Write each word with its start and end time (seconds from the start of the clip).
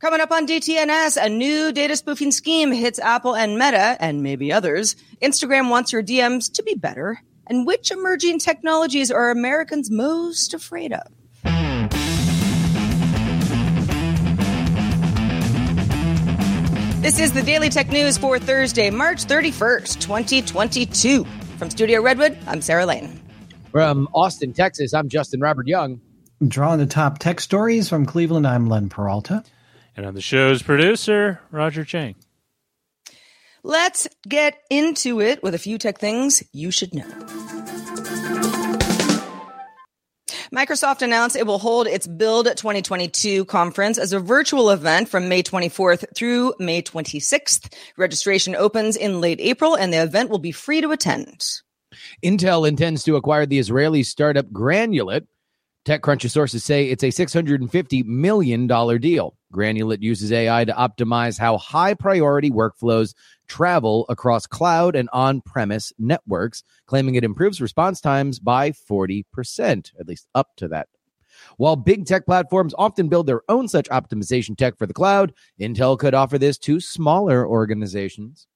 Coming 0.00 0.22
up 0.22 0.32
on 0.32 0.46
DTNS, 0.46 1.22
a 1.22 1.28
new 1.28 1.72
data 1.72 1.94
spoofing 1.94 2.30
scheme 2.30 2.72
hits 2.72 2.98
Apple 2.98 3.36
and 3.36 3.58
Meta, 3.58 3.98
and 4.00 4.22
maybe 4.22 4.50
others. 4.50 4.96
Instagram 5.20 5.68
wants 5.68 5.92
your 5.92 6.02
DMs 6.02 6.50
to 6.54 6.62
be 6.62 6.74
better. 6.74 7.20
And 7.46 7.66
which 7.66 7.90
emerging 7.90 8.38
technologies 8.38 9.10
are 9.10 9.30
Americans 9.30 9.90
most 9.90 10.54
afraid 10.54 10.94
of? 10.94 11.02
This 17.02 17.20
is 17.20 17.32
the 17.34 17.42
Daily 17.44 17.68
Tech 17.68 17.90
News 17.90 18.16
for 18.16 18.38
Thursday, 18.38 18.88
March 18.88 19.26
31st, 19.26 20.00
2022. 20.00 21.24
From 21.58 21.68
Studio 21.68 22.00
Redwood, 22.00 22.38
I'm 22.46 22.62
Sarah 22.62 22.86
Lane. 22.86 23.20
From 23.70 24.08
Austin, 24.14 24.54
Texas, 24.54 24.94
I'm 24.94 25.10
Justin 25.10 25.40
Robert 25.40 25.68
Young. 25.68 26.00
Drawing 26.48 26.78
the 26.78 26.86
top 26.86 27.18
tech 27.18 27.38
stories 27.38 27.90
from 27.90 28.06
Cleveland, 28.06 28.46
I'm 28.46 28.66
Len 28.66 28.88
Peralta. 28.88 29.44
And 29.96 30.06
I'm 30.06 30.14
the 30.14 30.20
show's 30.20 30.62
producer, 30.62 31.40
Roger 31.50 31.84
Chang. 31.84 32.14
Let's 33.62 34.08
get 34.26 34.58
into 34.70 35.20
it 35.20 35.42
with 35.42 35.54
a 35.54 35.58
few 35.58 35.76
tech 35.76 35.98
things 35.98 36.42
you 36.52 36.70
should 36.70 36.94
know. 36.94 37.06
Microsoft 40.54 41.02
announced 41.02 41.36
it 41.36 41.46
will 41.46 41.58
hold 41.58 41.86
its 41.86 42.08
Build 42.08 42.46
2022 42.46 43.44
conference 43.44 43.98
as 43.98 44.12
a 44.12 44.18
virtual 44.18 44.70
event 44.70 45.08
from 45.08 45.28
May 45.28 45.44
24th 45.44 46.04
through 46.16 46.54
May 46.58 46.82
26th. 46.82 47.72
Registration 47.96 48.56
opens 48.56 48.96
in 48.96 49.20
late 49.20 49.40
April 49.40 49.76
and 49.76 49.92
the 49.92 50.02
event 50.02 50.28
will 50.28 50.40
be 50.40 50.50
free 50.50 50.80
to 50.80 50.90
attend. 50.90 51.44
Intel 52.24 52.66
intends 52.66 53.04
to 53.04 53.14
acquire 53.14 53.46
the 53.46 53.58
Israeli 53.58 54.02
startup 54.02 54.46
Granulate. 54.46 55.26
TechCrunch 55.86 56.28
sources 56.28 56.64
say 56.64 56.88
it's 56.88 57.04
a 57.04 57.08
$650 57.08 58.04
million 58.04 58.66
deal. 58.66 59.36
Granulate 59.52 60.02
uses 60.02 60.30
AI 60.30 60.64
to 60.64 60.72
optimize 60.72 61.38
how 61.38 61.58
high 61.58 61.94
priority 61.94 62.50
workflows 62.50 63.14
travel 63.48 64.06
across 64.08 64.46
cloud 64.46 64.94
and 64.94 65.08
on 65.12 65.40
premise 65.40 65.92
networks, 65.98 66.62
claiming 66.86 67.16
it 67.16 67.24
improves 67.24 67.60
response 67.60 68.00
times 68.00 68.38
by 68.38 68.70
40%, 68.70 69.92
at 69.98 70.06
least 70.06 70.28
up 70.34 70.48
to 70.56 70.68
that. 70.68 70.88
While 71.56 71.76
big 71.76 72.06
tech 72.06 72.26
platforms 72.26 72.74
often 72.78 73.08
build 73.08 73.26
their 73.26 73.42
own 73.48 73.66
such 73.66 73.88
optimization 73.88 74.56
tech 74.56 74.78
for 74.78 74.86
the 74.86 74.94
cloud, 74.94 75.32
Intel 75.60 75.98
could 75.98 76.14
offer 76.14 76.38
this 76.38 76.58
to 76.58 76.80
smaller 76.80 77.46
organizations. 77.46 78.46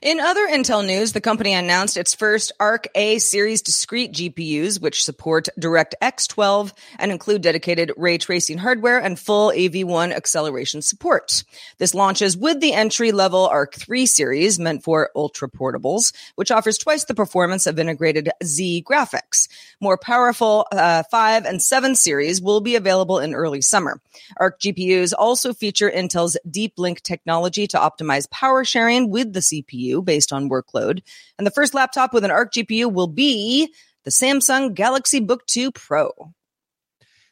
In 0.00 0.20
other 0.20 0.46
Intel 0.46 0.86
news, 0.86 1.12
the 1.12 1.20
company 1.20 1.52
announced 1.54 1.96
its 1.96 2.14
first 2.14 2.52
Arc 2.60 2.86
A 2.94 3.18
series 3.18 3.62
discrete 3.62 4.12
GPUs, 4.12 4.80
which 4.80 5.04
support 5.04 5.48
DirectX 5.60 6.28
12 6.28 6.72
and 7.00 7.10
include 7.10 7.42
dedicated 7.42 7.92
ray 7.96 8.16
tracing 8.16 8.58
hardware 8.58 9.00
and 9.00 9.18
full 9.18 9.50
AV1 9.50 10.12
acceleration 10.12 10.82
support. 10.82 11.42
This 11.78 11.94
launches 11.94 12.36
with 12.36 12.60
the 12.60 12.74
entry 12.74 13.10
level 13.10 13.48
Arc 13.48 13.74
3 13.74 14.06
series 14.06 14.58
meant 14.60 14.84
for 14.84 15.10
ultra 15.16 15.48
portables, 15.50 16.12
which 16.36 16.52
offers 16.52 16.78
twice 16.78 17.04
the 17.04 17.14
performance 17.14 17.66
of 17.66 17.80
integrated 17.80 18.30
Xe 18.40 18.84
graphics. 18.84 19.48
More 19.80 19.98
powerful 19.98 20.66
uh, 20.70 21.02
5 21.10 21.44
and 21.44 21.60
7 21.60 21.96
series 21.96 22.40
will 22.40 22.60
be 22.60 22.76
available 22.76 23.18
in 23.18 23.34
early 23.34 23.60
summer. 23.60 24.00
Arc 24.36 24.60
GPUs 24.60 25.12
also 25.18 25.52
feature 25.52 25.90
Intel's 25.90 26.36
Deep 26.48 26.74
Link 26.78 27.02
technology 27.02 27.66
to 27.66 27.78
optimize 27.78 28.30
power 28.30 28.64
sharing 28.64 29.10
with 29.10 29.32
the 29.32 29.40
CPU 29.40 29.67
GPU 29.68 30.04
based 30.04 30.32
on 30.32 30.50
workload. 30.50 31.02
And 31.38 31.46
the 31.46 31.52
first 31.52 31.74
laptop 31.74 32.12
with 32.12 32.24
an 32.24 32.30
ARC 32.30 32.52
GPU 32.52 32.92
will 32.92 33.06
be 33.06 33.72
the 34.04 34.10
Samsung 34.10 34.74
Galaxy 34.74 35.20
Book 35.20 35.46
2 35.46 35.72
Pro. 35.72 36.32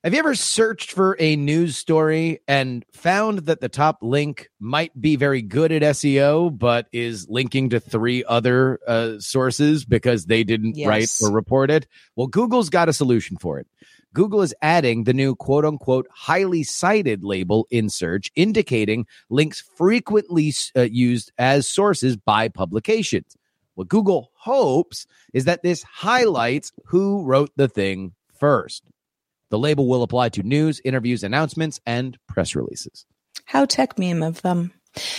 Have 0.07 0.15
you 0.15 0.21
ever 0.21 0.37
searched 0.37 0.93
for 0.93 1.17
a 1.19 1.35
news 1.35 1.77
story 1.77 2.39
and 2.47 2.85
found 2.93 3.41
that 3.47 3.61
the 3.61 3.69
top 3.69 3.99
link 4.03 4.49
might 4.61 4.93
be 5.01 5.17
very 5.17 5.43
good 5.43 5.73
at 5.73 5.83
SEO, 5.83 6.57
but 6.57 6.87
is 6.93 7.29
linking 7.29 7.71
to 7.71 7.81
three 7.81 8.23
other 8.23 8.79
uh, 8.87 9.19
sources 9.19 9.85
because 9.85 10.27
they 10.27 10.45
didn't 10.45 10.77
Yes. 10.77 10.87
write 10.87 11.11
or 11.21 11.35
report 11.35 11.73
it? 11.73 11.89
Well, 12.15 12.29
Google's 12.29 12.71
got 12.71 12.89
a 12.89 12.93
solution 12.93 13.37
for 13.37 13.59
it. 13.59 13.67
Google 14.15 14.43
is 14.43 14.55
adding 14.63 15.03
the 15.03 15.13
new 15.13 15.35
quote 15.35 15.65
unquote 15.65 16.07
highly 16.13 16.63
cited 16.63 17.25
label 17.25 17.67
in 17.73 17.89
search, 17.91 18.31
indicating 18.37 19.07
links 19.29 19.61
frequently 19.61 20.55
uh, 20.77 20.83
used 20.83 21.33
as 21.37 21.67
sources 21.67 22.17
by 22.17 22.47
publications. 22.47 23.37
What 23.75 23.89
Google 23.89 24.31
hopes 24.37 25.09
is 25.33 25.47
that 25.47 25.65
this 25.65 25.83
highlights 25.83 26.71
who 26.85 27.25
wrote 27.25 27.51
the 27.57 27.67
thing 27.67 28.13
first. 28.39 28.85
The 29.51 29.59
label 29.59 29.87
will 29.89 30.03
apply 30.03 30.31
to 30.31 30.43
news, 30.43 30.81
interviews, 30.85 31.23
announcements, 31.23 31.81
and 31.87 32.19
press 32.29 32.55
releases. 32.55 33.07
How 33.45 33.65
Techmeme 33.65 34.27
of 34.27 34.43
them. 34.43 34.73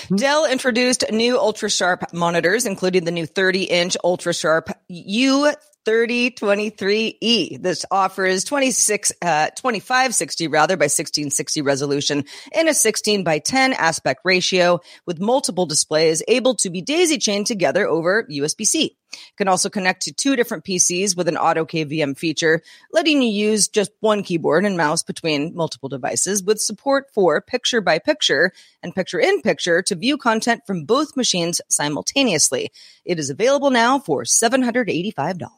Hmm? 0.09 0.15
Dell 0.15 0.45
introduced 0.45 1.05
new 1.11 1.37
ultra 1.37 1.69
sharp 1.69 2.13
monitors, 2.13 2.65
including 2.65 3.05
the 3.05 3.11
new 3.11 3.25
30 3.25 3.63
inch 3.63 3.97
ultra 4.03 4.33
sharp 4.33 4.69
U 4.89 5.53
3023E. 5.87 7.61
This 7.61 7.85
offers 7.89 8.43
26, 8.43 9.13
uh, 9.21 9.47
2560 9.55 10.49
rather 10.49 10.75
by 10.75 10.83
1660 10.83 11.61
resolution 11.61 12.25
in 12.51 12.67
a 12.67 12.73
16 12.73 13.23
by 13.23 13.39
10 13.39 13.71
aspect 13.71 14.21
ratio 14.25 14.81
with 15.05 15.21
multiple 15.21 15.65
displays 15.65 16.21
able 16.27 16.55
to 16.55 16.69
be 16.69 16.81
daisy 16.81 17.17
chained 17.17 17.47
together 17.47 17.87
over 17.87 18.27
USB-C. 18.29 18.97
Can 19.37 19.47
also 19.47 19.69
connect 19.69 20.03
to 20.03 20.13
two 20.13 20.35
different 20.35 20.65
PCs 20.65 21.15
with 21.15 21.29
an 21.29 21.37
auto 21.37 21.63
KVM 21.63 22.17
feature, 22.17 22.61
letting 22.91 23.21
you 23.21 23.29
use 23.29 23.69
just 23.69 23.91
one 24.01 24.23
keyboard 24.23 24.65
and 24.65 24.75
mouse 24.75 25.03
between 25.03 25.55
multiple 25.55 25.87
devices 25.87 26.43
with 26.43 26.59
support 26.59 27.05
for 27.13 27.39
picture 27.39 27.79
by 27.79 27.99
picture 27.99 28.51
and 28.83 28.93
picture 28.93 29.19
in 29.19 29.41
picture 29.41 29.81
to 29.83 29.95
view 29.95 30.17
content 30.17 30.63
from 30.67 30.83
both 30.83 31.15
machines 31.15 31.61
simultaneously. 31.69 32.71
It 33.05 33.19
is 33.19 33.29
available 33.29 33.69
now 33.69 33.99
for 33.99 34.23
$785. 34.23 35.56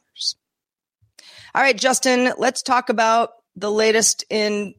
All 1.55 1.61
right, 1.61 1.77
Justin, 1.77 2.33
let's 2.37 2.61
talk 2.61 2.89
about 2.89 3.31
the 3.55 3.71
latest 3.71 4.23
in 4.29 4.75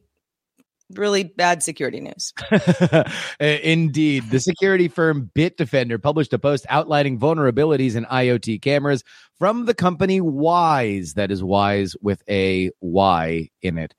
really 0.97 1.23
bad 1.23 1.63
security 1.63 1.99
news. 1.99 2.33
Eh, 3.39 3.59
indeed. 3.63 4.29
The 4.29 4.39
security 4.39 4.87
firm 4.87 5.31
Bitdefender 5.33 5.99
published 6.01 6.31
a 6.33 6.37
post 6.37 6.65
outlining 6.69 7.19
vulnerabilities 7.19 7.95
in 7.95 8.05
IoT 8.05 8.61
cameras 8.61 9.03
from 9.39 9.65
the 9.65 9.73
company 9.73 10.21
Wyze. 10.21 11.15
That 11.15 11.31
is 11.31 11.41
Wyze 11.41 11.95
with 12.01 12.21
a 12.29 12.69
Y 12.81 13.49
in 13.63 13.79
it. 13.79 13.95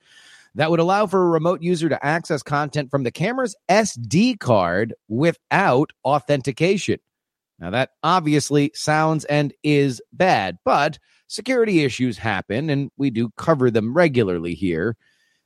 That 0.54 0.70
would 0.70 0.78
allow 0.80 1.06
for 1.06 1.24
a 1.24 1.28
remote 1.30 1.62
user 1.62 1.88
to 1.88 2.04
access 2.04 2.42
content 2.42 2.90
from 2.90 3.02
the 3.02 3.10
camera's 3.10 3.56
SD 3.68 4.38
card 4.38 4.94
without 5.08 5.90
authentication. 6.04 6.98
Now, 7.62 7.70
that 7.70 7.90
obviously 8.02 8.72
sounds 8.74 9.24
and 9.26 9.54
is 9.62 10.02
bad, 10.12 10.58
but 10.64 10.98
security 11.28 11.84
issues 11.84 12.18
happen, 12.18 12.68
and 12.68 12.90
we 12.96 13.08
do 13.08 13.30
cover 13.36 13.70
them 13.70 13.94
regularly 13.94 14.52
here. 14.52 14.96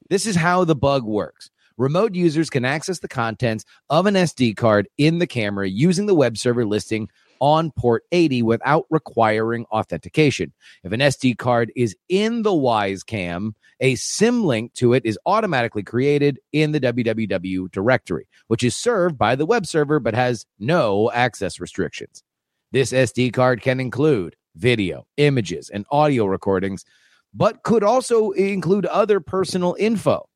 This 0.09 0.25
is 0.25 0.35
how 0.35 0.65
the 0.65 0.75
bug 0.75 1.05
works. 1.05 1.51
Remote 1.77 2.15
users 2.15 2.49
can 2.49 2.65
access 2.65 3.01
the 3.01 3.07
contents 3.07 3.67
of 3.91 4.07
an 4.07 4.15
SD 4.15 4.57
card 4.57 4.89
in 4.97 5.19
the 5.19 5.27
camera 5.27 5.69
using 5.69 6.07
the 6.07 6.15
web 6.15 6.39
server 6.39 6.65
listing 6.65 7.11
on 7.41 7.71
port 7.73 8.05
80 8.13 8.43
without 8.43 8.87
requiring 8.91 9.65
authentication. 9.67 10.53
If 10.83 10.93
an 10.93 11.01
SD 11.01 11.39
card 11.39 11.73
is 11.77 11.97
in 12.09 12.43
the 12.43 12.51
Wyze 12.51 13.05
Cam, 13.05 13.55
a 13.81 13.95
symlink 13.95 14.73
to 14.75 14.95
it 14.95 15.05
is 15.05 15.19
automatically 15.27 15.83
created 15.83 16.39
in 16.53 16.73
the 16.73 16.81
www 16.81 17.71
directory, 17.71 18.29
which 18.49 18.65
is 18.65 18.75
served 18.75 19.19
by 19.19 19.35
the 19.35 19.47
web 19.47 19.67
server 19.67 20.01
but 20.01 20.15
has 20.15 20.47
no 20.59 21.11
access 21.13 21.61
restrictions. 21.61 22.23
This 22.73 22.93
SD 22.93 23.33
card 23.33 23.63
can 23.63 23.81
include 23.81 24.37
video, 24.55 25.07
images, 25.17 25.71
and 25.71 25.85
audio 25.91 26.25
recordings, 26.27 26.85
but 27.35 27.63
could 27.63 27.85
also 27.85 28.31
include 28.31 28.87
other 28.87 29.21
personal 29.21 29.77
info. 29.79 30.29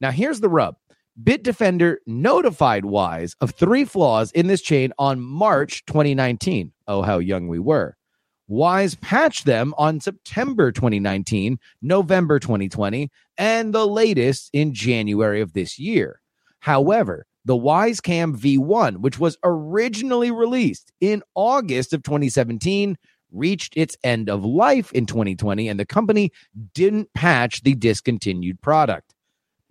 Now, 0.00 0.10
here's 0.10 0.40
the 0.40 0.48
rub 0.48 0.76
Bitdefender 1.22 1.98
notified 2.06 2.82
Wyze 2.82 3.36
of 3.40 3.52
three 3.52 3.84
flaws 3.84 4.32
in 4.32 4.48
this 4.48 4.60
chain 4.60 4.92
on 4.98 5.20
March 5.20 5.84
2019. 5.86 6.72
Oh, 6.88 7.02
how 7.02 7.18
young 7.18 7.46
we 7.46 7.60
were. 7.60 7.96
Wyze 8.50 9.00
patched 9.00 9.46
them 9.46 9.74
on 9.78 10.00
September 10.00 10.72
2019, 10.72 11.58
November 11.80 12.40
2020, 12.40 13.10
and 13.38 13.72
the 13.72 13.86
latest 13.86 14.50
in 14.52 14.74
January 14.74 15.40
of 15.40 15.52
this 15.52 15.78
year. 15.78 16.20
However, 16.58 17.26
the 17.44 17.54
Wyze 17.54 18.02
Cam 18.02 18.36
V1, 18.36 18.98
which 18.98 19.18
was 19.18 19.38
originally 19.44 20.32
released 20.32 20.92
in 21.00 21.22
August 21.34 21.92
of 21.92 22.02
2017, 22.02 22.98
reached 23.30 23.76
its 23.76 23.96
end 24.02 24.28
of 24.28 24.44
life 24.44 24.90
in 24.92 25.06
2020, 25.06 25.68
and 25.68 25.78
the 25.78 25.86
company 25.86 26.32
didn't 26.74 27.14
patch 27.14 27.62
the 27.62 27.74
discontinued 27.74 28.60
product. 28.60 29.13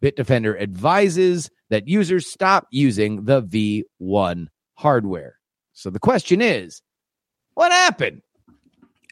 Bitdefender 0.04 0.60
advises 0.62 1.50
that 1.70 1.88
users 1.88 2.30
stop 2.30 2.68
using 2.72 3.24
the 3.24 3.42
V1 3.42 4.48
hardware. 4.76 5.38
So 5.72 5.90
the 5.90 6.00
question 6.00 6.42
is, 6.42 6.82
what 7.54 7.72
happened? 7.72 8.22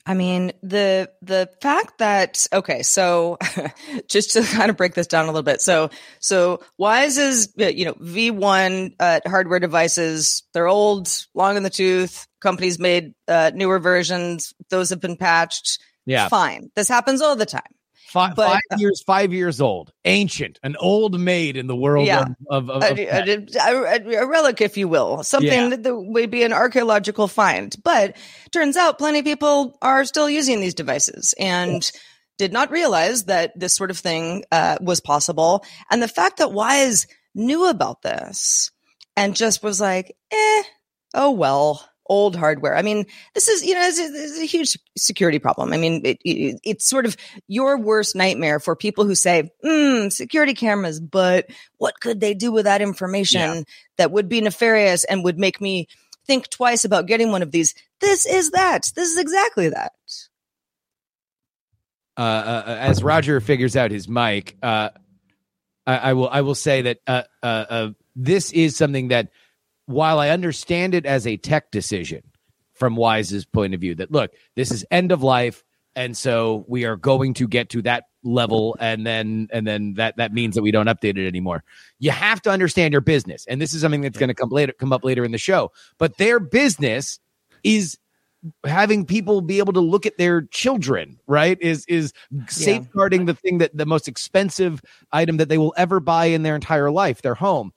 I 0.06 0.16
mean, 0.16 0.52
the 0.64 1.12
the 1.22 1.50
fact 1.62 2.00
that 2.00 2.48
okay, 2.52 2.82
so 2.82 3.38
just 4.10 4.34
to 4.34 4.42
kind 4.42 4.70
of 4.70 4.78
break 4.78 4.96
this 4.96 5.08
down 5.08 5.26
a 5.26 5.28
little 5.28 5.44
bit. 5.44 5.62
So 5.62 5.92
so 6.20 6.62
Wyze 6.80 7.20
is 7.20 7.54
you 7.56 7.86
know 7.86 7.94
V1 7.94 8.96
uh, 9.00 9.20
hardware 9.26 9.60
devices. 9.60 10.44
They're 10.54 10.68
old, 10.68 11.08
long 11.36 11.56
in 11.56 11.64
the 11.64 11.70
tooth. 11.70 12.28
Companies 12.42 12.80
made 12.80 13.14
uh, 13.28 13.52
newer 13.54 13.80
versions. 13.80 14.54
Those 14.70 14.90
have 14.90 15.00
been 15.00 15.18
patched. 15.18 15.80
Yeah, 16.06 16.30
fine. 16.30 16.72
This 16.76 16.88
happens 16.88 17.22
all 17.22 17.36
the 17.36 17.46
time. 17.46 17.62
Five, 18.12 18.36
but, 18.36 18.50
five 18.50 18.80
years, 18.80 19.02
five 19.02 19.32
years 19.32 19.62
old, 19.62 19.94
ancient, 20.04 20.60
an 20.64 20.76
old 20.78 21.18
maid 21.18 21.56
in 21.56 21.68
the 21.68 21.76
world 21.78 22.08
yeah, 22.08 22.26
of, 22.50 22.70
of, 22.70 22.84
of 22.84 22.84
a, 22.84 23.08
a, 23.08 23.48
a, 23.58 24.24
a, 24.24 24.28
relic, 24.28 24.60
if 24.60 24.76
you 24.76 24.90
will, 24.90 25.24
something 25.24 25.50
yeah. 25.50 25.70
that, 25.70 25.84
that 25.84 25.96
would 25.96 26.30
be 26.30 26.44
an 26.44 26.52
archaeological 26.52 27.30
find. 27.30 27.74
But 27.86 28.18
turns 28.52 28.76
out, 28.76 28.98
plenty 28.98 29.20
of 29.20 29.26
people 29.26 29.78
are 29.82 30.04
still 30.04 30.30
using 30.30 30.60
these 30.60 30.74
devices 30.74 31.34
and 31.40 31.90
did 32.38 32.52
not 32.52 32.70
realize 32.70 33.26
that 33.26 33.58
this 33.58 33.74
sort 33.74 33.92
of 33.92 33.98
thing 33.98 34.44
uh, 34.52 34.78
was 34.82 35.00
possible. 35.00 35.64
And 35.90 36.04
the 36.04 36.10
fact 36.10 36.40
that 36.40 36.50
Wyze 36.50 37.08
knew 37.34 37.70
about 37.70 38.02
this 38.02 38.72
and 39.16 39.38
just 39.38 39.64
was 39.64 39.80
like, 39.80 40.18
"eh, 40.32 40.64
oh 41.14 41.32
well." 41.32 41.88
Old 42.12 42.36
hardware. 42.36 42.76
I 42.76 42.82
mean, 42.82 43.06
this 43.34 43.48
is, 43.48 43.64
you 43.64 43.74
know, 43.74 43.82
it's 43.82 43.98
a, 43.98 44.04
it's 44.04 44.40
a 44.40 44.46
huge 44.46 44.78
security 44.98 45.40
problem. 45.40 45.72
I 45.72 45.78
mean, 45.78 46.02
it, 46.04 46.20
it, 46.26 46.60
it's 46.62 46.88
sort 46.88 47.06
of 47.06 47.16
your 47.48 47.78
worst 47.78 48.18
nightmare 48.18 48.60
for 48.60 48.76
people 48.76 49.06
who 49.06 49.16
say, 49.16 49.50
mm, 49.64 50.12
security 50.12 50.54
cameras, 50.54 51.00
but 51.00 51.50
what 51.78 52.02
could 52.02 52.20
they 52.20 52.34
do 52.34 52.52
with 52.52 52.66
that 52.66 52.82
information 52.82 53.40
yeah. 53.40 53.64
that 53.96 54.12
would 54.12 54.28
be 54.28 54.42
nefarious 54.42 55.06
and 55.06 55.24
would 55.24 55.40
make 55.40 55.62
me 55.62 55.88
think 56.28 56.50
twice 56.50 56.84
about 56.84 57.06
getting 57.06 57.32
one 57.32 57.42
of 57.42 57.52
these? 57.52 57.74
This 58.02 58.26
is 58.26 58.52
that. 58.52 58.92
This 58.94 59.10
is 59.10 59.18
exactly 59.18 59.70
that. 59.70 59.94
Uh, 62.18 62.22
uh, 62.22 62.64
uh 62.68 62.78
as 62.78 63.02
Roger 63.02 63.40
figures 63.40 63.78
out 63.78 63.90
his 63.90 64.10
mic, 64.10 64.58
uh, 64.62 64.90
I, 65.88 65.98
I, 65.98 66.14
will 66.14 66.28
I 66.28 66.42
will 66.42 66.56
say 66.56 66.82
that 66.82 67.00
uh, 67.08 67.24
uh, 67.42 67.90
this 68.18 68.52
is 68.52 68.76
something 68.76 69.08
that 69.08 69.30
while 69.92 70.20
I 70.20 70.30
understand 70.30 70.94
it 70.96 71.06
as 71.06 71.28
a 71.28 71.38
tech 71.38 71.72
decision 71.72 72.24
from 72.74 72.96
Wyze's 72.96 73.46
point 73.46 73.74
of 73.74 73.82
view, 73.82 73.96
that 73.96 74.12
look, 74.12 74.32
this 74.56 74.72
is 74.72 74.86
end 74.92 75.12
of 75.12 75.24
life, 75.24 75.64
and 75.96 76.16
so 76.16 76.66
we 76.68 76.86
are 76.86 76.96
going 76.96 77.34
to 77.36 77.48
get 77.48 77.70
to 77.70 77.82
that 77.84 78.06
level, 78.24 78.76
and 78.80 79.06
then 79.06 79.48
and 79.52 79.68
then 79.68 79.96
that 79.96 80.18
that 80.18 80.34
means 80.34 80.56
that 80.56 80.62
we 80.62 80.72
don't 80.72 80.88
update 80.88 81.18
it 81.18 81.28
anymore. 81.28 81.64
You 82.00 82.12
have 82.12 82.42
to 82.44 82.50
understand 82.50 82.92
your 82.92 83.02
business, 83.02 83.46
and 83.48 83.62
this 83.62 83.74
is 83.74 83.82
something 83.82 84.02
that's 84.02 84.18
going 84.18 84.30
to 84.30 84.36
come 84.36 84.50
later, 84.50 84.74
come 84.74 84.94
up 84.94 85.04
later 85.04 85.24
in 85.24 85.32
the 85.32 85.38
show. 85.38 85.72
But 85.98 86.18
their 86.18 86.40
business 86.40 87.20
is 87.64 87.98
having 88.66 89.06
people 89.06 89.42
be 89.42 89.60
able 89.60 89.74
to 89.74 89.80
look 89.80 90.06
at 90.06 90.18
their 90.18 90.42
children 90.44 91.20
right 91.28 91.60
is 91.62 91.86
is 91.86 92.12
safeguarding 92.48 93.26
the 93.26 93.36
thing 93.36 93.60
that 93.60 93.76
the 93.78 93.86
most 93.86 94.08
expensive 94.08 94.82
item 95.12 95.38
that 95.38 95.48
they 95.48 95.60
will 95.60 95.74
ever 95.78 96.00
buy 96.00 96.26
in 96.26 96.42
their 96.42 96.56
entire 96.56 96.90
life 96.90 97.22
their 97.22 97.36
home 97.36 97.72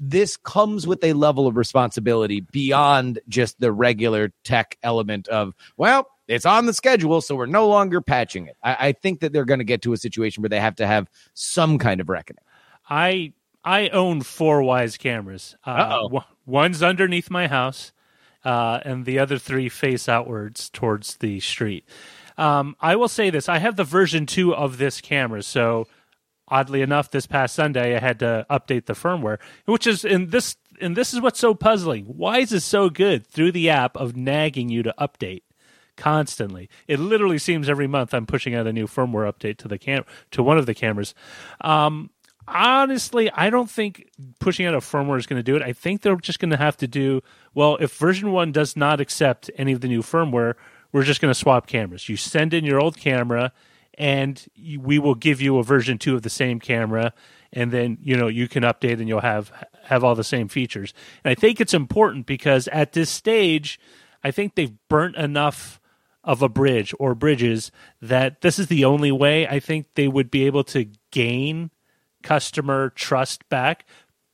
this 0.00 0.38
comes 0.38 0.86
with 0.86 1.04
a 1.04 1.12
level 1.12 1.46
of 1.46 1.56
responsibility 1.56 2.40
beyond 2.40 3.20
just 3.28 3.60
the 3.60 3.70
regular 3.70 4.32
tech 4.44 4.78
element 4.82 5.28
of, 5.28 5.54
well, 5.76 6.08
it's 6.26 6.46
on 6.46 6.66
the 6.66 6.72
schedule, 6.72 7.20
so 7.20 7.34
we're 7.36 7.46
no 7.46 7.68
longer 7.68 8.00
patching 8.00 8.46
it. 8.46 8.56
I, 8.62 8.88
I 8.88 8.92
think 8.92 9.20
that 9.20 9.32
they're 9.32 9.44
going 9.44 9.58
to 9.58 9.64
get 9.64 9.82
to 9.82 9.92
a 9.92 9.96
situation 9.96 10.42
where 10.42 10.48
they 10.48 10.60
have 10.60 10.76
to 10.76 10.86
have 10.86 11.10
some 11.34 11.76
kind 11.78 12.00
of 12.00 12.08
reckoning. 12.08 12.42
I 12.88 13.34
I 13.62 13.88
own 13.88 14.22
four 14.22 14.62
Wyze 14.62 14.98
cameras. 14.98 15.56
Uh, 15.64 16.02
w- 16.02 16.22
one's 16.46 16.82
underneath 16.82 17.30
my 17.30 17.46
house, 17.46 17.92
uh, 18.44 18.80
and 18.84 19.04
the 19.04 19.18
other 19.18 19.38
three 19.38 19.68
face 19.68 20.08
outwards 20.08 20.70
towards 20.70 21.16
the 21.16 21.40
street. 21.40 21.84
Um, 22.38 22.74
I 22.80 22.96
will 22.96 23.08
say 23.08 23.28
this: 23.28 23.48
I 23.48 23.58
have 23.58 23.76
the 23.76 23.84
version 23.84 24.24
two 24.24 24.54
of 24.54 24.78
this 24.78 25.00
camera, 25.00 25.42
so 25.42 25.88
oddly 26.50 26.82
enough, 26.82 27.10
this 27.10 27.26
past 27.26 27.54
Sunday 27.54 27.96
I 27.96 28.00
had 28.00 28.18
to 28.20 28.46
update 28.50 28.86
the 28.86 28.94
firmware, 28.94 29.38
which 29.66 29.86
is 29.86 30.04
in 30.04 30.30
this 30.30 30.56
and 30.80 30.96
this 30.96 31.12
is 31.12 31.20
what's 31.20 31.38
so 31.38 31.54
puzzling. 31.54 32.06
Why 32.06 32.38
is 32.38 32.52
it 32.52 32.60
so 32.60 32.88
good 32.88 33.26
through 33.26 33.52
the 33.52 33.68
app 33.68 33.96
of 33.96 34.16
nagging 34.16 34.70
you 34.70 34.82
to 34.82 34.94
update 34.98 35.42
constantly. 36.00 36.68
It 36.88 36.98
literally 36.98 37.38
seems 37.38 37.68
every 37.68 37.86
month 37.86 38.14
I'm 38.14 38.26
pushing 38.26 38.54
out 38.54 38.66
a 38.66 38.72
new 38.72 38.86
firmware 38.86 39.30
update 39.30 39.58
to 39.58 39.68
the 39.68 39.78
cam 39.78 40.04
to 40.32 40.42
one 40.42 40.56
of 40.56 40.64
the 40.64 40.74
cameras. 40.74 41.14
Um, 41.60 42.10
honestly, 42.48 43.30
I 43.30 43.50
don't 43.50 43.70
think 43.70 44.08
pushing 44.40 44.66
out 44.66 44.74
a 44.74 44.78
firmware 44.78 45.18
is 45.18 45.26
going 45.26 45.38
to 45.38 45.44
do 45.44 45.56
it. 45.56 45.62
I 45.62 45.74
think 45.74 46.00
they're 46.00 46.16
just 46.16 46.40
going 46.40 46.50
to 46.50 46.56
have 46.56 46.76
to 46.78 46.88
do 46.88 47.20
well. 47.54 47.76
If 47.80 47.94
version 47.96 48.32
one 48.32 48.50
does 48.50 48.76
not 48.76 49.00
accept 49.00 49.50
any 49.56 49.72
of 49.72 49.82
the 49.82 49.88
new 49.88 50.02
firmware, 50.02 50.54
we're 50.90 51.04
just 51.04 51.20
going 51.20 51.32
to 51.32 51.38
swap 51.38 51.66
cameras. 51.66 52.08
You 52.08 52.16
send 52.16 52.54
in 52.54 52.64
your 52.64 52.80
old 52.80 52.96
camera 52.96 53.52
and 54.00 54.46
we 54.78 54.98
will 54.98 55.14
give 55.14 55.42
you 55.42 55.58
a 55.58 55.62
version 55.62 55.98
two 55.98 56.16
of 56.16 56.22
the 56.22 56.30
same 56.30 56.58
camera 56.58 57.12
and 57.52 57.70
then 57.70 57.98
you 58.00 58.16
know 58.16 58.28
you 58.28 58.48
can 58.48 58.62
update 58.62 58.98
and 58.98 59.06
you'll 59.06 59.20
have 59.20 59.52
have 59.84 60.02
all 60.02 60.14
the 60.14 60.24
same 60.24 60.48
features. 60.48 60.94
And 61.22 61.30
i 61.30 61.34
think 61.34 61.60
it's 61.60 61.74
important 61.74 62.26
because 62.26 62.66
at 62.68 62.92
this 62.92 63.10
stage 63.10 63.78
i 64.24 64.30
think 64.30 64.54
they've 64.54 64.74
burnt 64.88 65.16
enough 65.16 65.80
of 66.24 66.40
a 66.40 66.48
bridge 66.48 66.94
or 66.98 67.14
bridges 67.14 67.70
that 68.00 68.40
this 68.40 68.58
is 68.58 68.68
the 68.68 68.84
only 68.84 69.12
way 69.12 69.46
i 69.46 69.60
think 69.60 69.86
they 69.94 70.08
would 70.08 70.30
be 70.30 70.46
able 70.46 70.64
to 70.64 70.86
gain 71.10 71.70
customer 72.22 72.90
trust 72.90 73.46
back 73.50 73.86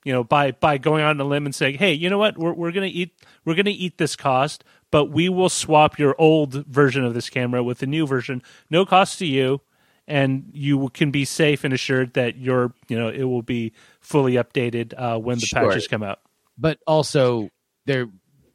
you 0.04 0.12
know 0.12 0.22
by 0.22 0.52
by 0.52 0.78
going 0.78 1.02
on 1.02 1.20
a 1.20 1.24
limb 1.24 1.44
and 1.44 1.54
saying 1.54 1.76
hey 1.76 1.92
you 1.92 2.08
know 2.08 2.18
what? 2.18 2.38
We're, 2.38 2.54
we're 2.54 2.72
gonna 2.72 2.86
eat 2.86 3.12
we're 3.44 3.56
gonna 3.56 3.70
eat 3.70 3.98
this 3.98 4.14
cost 4.14 4.62
but 4.96 5.10
we 5.10 5.28
will 5.28 5.50
swap 5.50 5.98
your 5.98 6.14
old 6.18 6.54
version 6.64 7.04
of 7.04 7.12
this 7.12 7.28
camera 7.28 7.62
with 7.62 7.80
the 7.80 7.86
new 7.86 8.06
version, 8.06 8.42
no 8.70 8.86
cost 8.86 9.18
to 9.18 9.26
you, 9.26 9.60
and 10.08 10.48
you 10.54 10.88
can 10.88 11.10
be 11.10 11.26
safe 11.26 11.64
and 11.64 11.74
assured 11.74 12.14
that 12.14 12.38
your 12.38 12.72
you 12.88 12.98
know 12.98 13.10
it 13.10 13.24
will 13.24 13.42
be 13.42 13.74
fully 14.00 14.36
updated 14.36 14.94
uh, 14.96 15.18
when 15.18 15.38
the 15.38 15.44
sure. 15.44 15.68
patches 15.68 15.86
come 15.86 16.02
out. 16.02 16.20
But 16.56 16.78
also, 16.86 17.50
there 17.84 18.08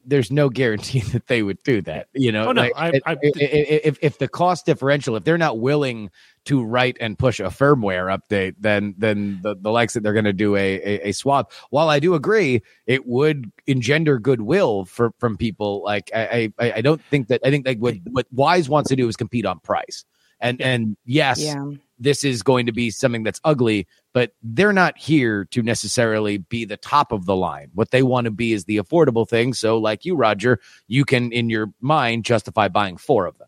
there's 0.06 0.32
no 0.32 0.50
guarantee 0.50 1.00
that 1.12 1.28
they 1.28 1.44
would 1.44 1.62
do 1.64 1.82
that. 1.84 2.08
You 2.14 2.32
know, 2.32 2.50
oh, 2.50 2.52
no, 2.52 2.62
like, 2.62 2.74
I, 2.76 3.02
I, 3.06 3.18
if 3.22 3.98
if 4.02 4.18
the 4.18 4.28
cost 4.28 4.66
differential, 4.66 5.16
if 5.16 5.24
they're 5.24 5.38
not 5.38 5.60
willing 5.60 6.10
to 6.46 6.64
write 6.64 6.98
and 7.00 7.18
push 7.18 7.40
a 7.40 7.44
firmware 7.44 8.18
update, 8.18 8.56
then 8.60 8.96
then 8.98 9.40
the, 9.44 9.56
the 9.56 9.72
likes 9.72 9.94
that 9.94 10.04
they're 10.04 10.14
going 10.14 10.26
to 10.26 10.34
do 10.34 10.56
a, 10.56 10.76
a, 10.76 11.10
a 11.10 11.12
swap. 11.12 11.52
While 11.70 11.90
I 11.90 12.00
do 12.00 12.16
agree, 12.16 12.62
it 12.88 13.06
would 13.06 13.52
engender 13.68 14.20
goodwill 14.20 14.86
for 14.86 15.12
from 15.20 15.38
people. 15.38 15.84
Like 15.84 16.12
I 16.14 16.52
I, 16.60 16.74
I 16.78 16.82
don't 16.82 17.02
think 17.06 17.28
that 17.28 17.42
I 17.46 17.50
think 17.50 17.68
like 17.68 17.80
what 17.80 17.96
what 18.10 18.34
Wyze 18.34 18.70
wants 18.70 18.90
to 18.90 18.96
do 18.96 19.08
is 19.08 19.16
compete 19.16 19.46
on 19.46 19.60
price. 19.60 20.06
And 20.40 20.60
and 20.62 20.98
yes, 21.06 21.40
yeah. 21.40 21.64
This 22.02 22.24
is 22.24 22.44
going 22.44 22.66
to 22.66 22.72
be 22.72 22.90
something 22.90 23.24
that's 23.24 23.40
ugly, 23.44 23.88
but 24.14 24.34
they're 24.44 24.74
not 24.74 24.98
here 24.98 25.46
to 25.46 25.62
necessarily 25.62 26.38
be 26.38 26.66
the 26.66 26.78
top 26.78 27.12
of 27.12 27.26
the 27.26 27.36
line. 27.36 27.70
What 27.74 27.92
they 27.92 28.04
want 28.04 28.26
to 28.26 28.32
be 28.32 28.54
is 28.54 28.66
the 28.66 28.78
affordable 28.78 29.28
thing. 29.28 29.54
So, 29.54 29.78
like 29.78 30.04
you, 30.04 30.16
Roger, 30.16 30.60
you 30.88 31.06
can 31.06 31.32
in 31.32 31.50
your 31.50 31.72
mind 31.80 32.26
justify 32.26 32.68
buying 32.68 32.98
four 32.98 33.26
of 33.26 33.38
them. 33.38 33.48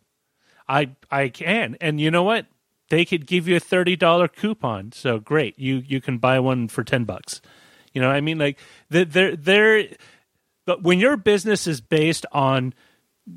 I 0.67 0.91
I 1.11 1.29
can, 1.29 1.77
and 1.81 1.99
you 1.99 2.09
know 2.09 2.23
what? 2.23 2.45
they 2.93 3.05
could 3.05 3.25
give 3.25 3.47
you 3.47 3.55
a 3.55 3.59
thirty 3.59 3.95
dollar 3.95 4.27
coupon. 4.27 4.91
So 4.91 5.19
great, 5.19 5.57
you 5.57 5.77
you 5.77 5.99
can 5.99 6.19
buy 6.19 6.39
one 6.39 6.67
for 6.67 6.83
ten 6.83 7.05
bucks. 7.05 7.41
You 7.91 8.01
know, 8.01 8.09
I 8.09 8.21
mean, 8.21 8.37
like 8.37 8.59
they're 8.89 9.35
they're 9.35 9.87
but 10.65 10.83
when 10.83 10.99
your 10.99 11.17
business 11.17 11.65
is 11.65 11.81
based 11.81 12.25
on 12.31 12.75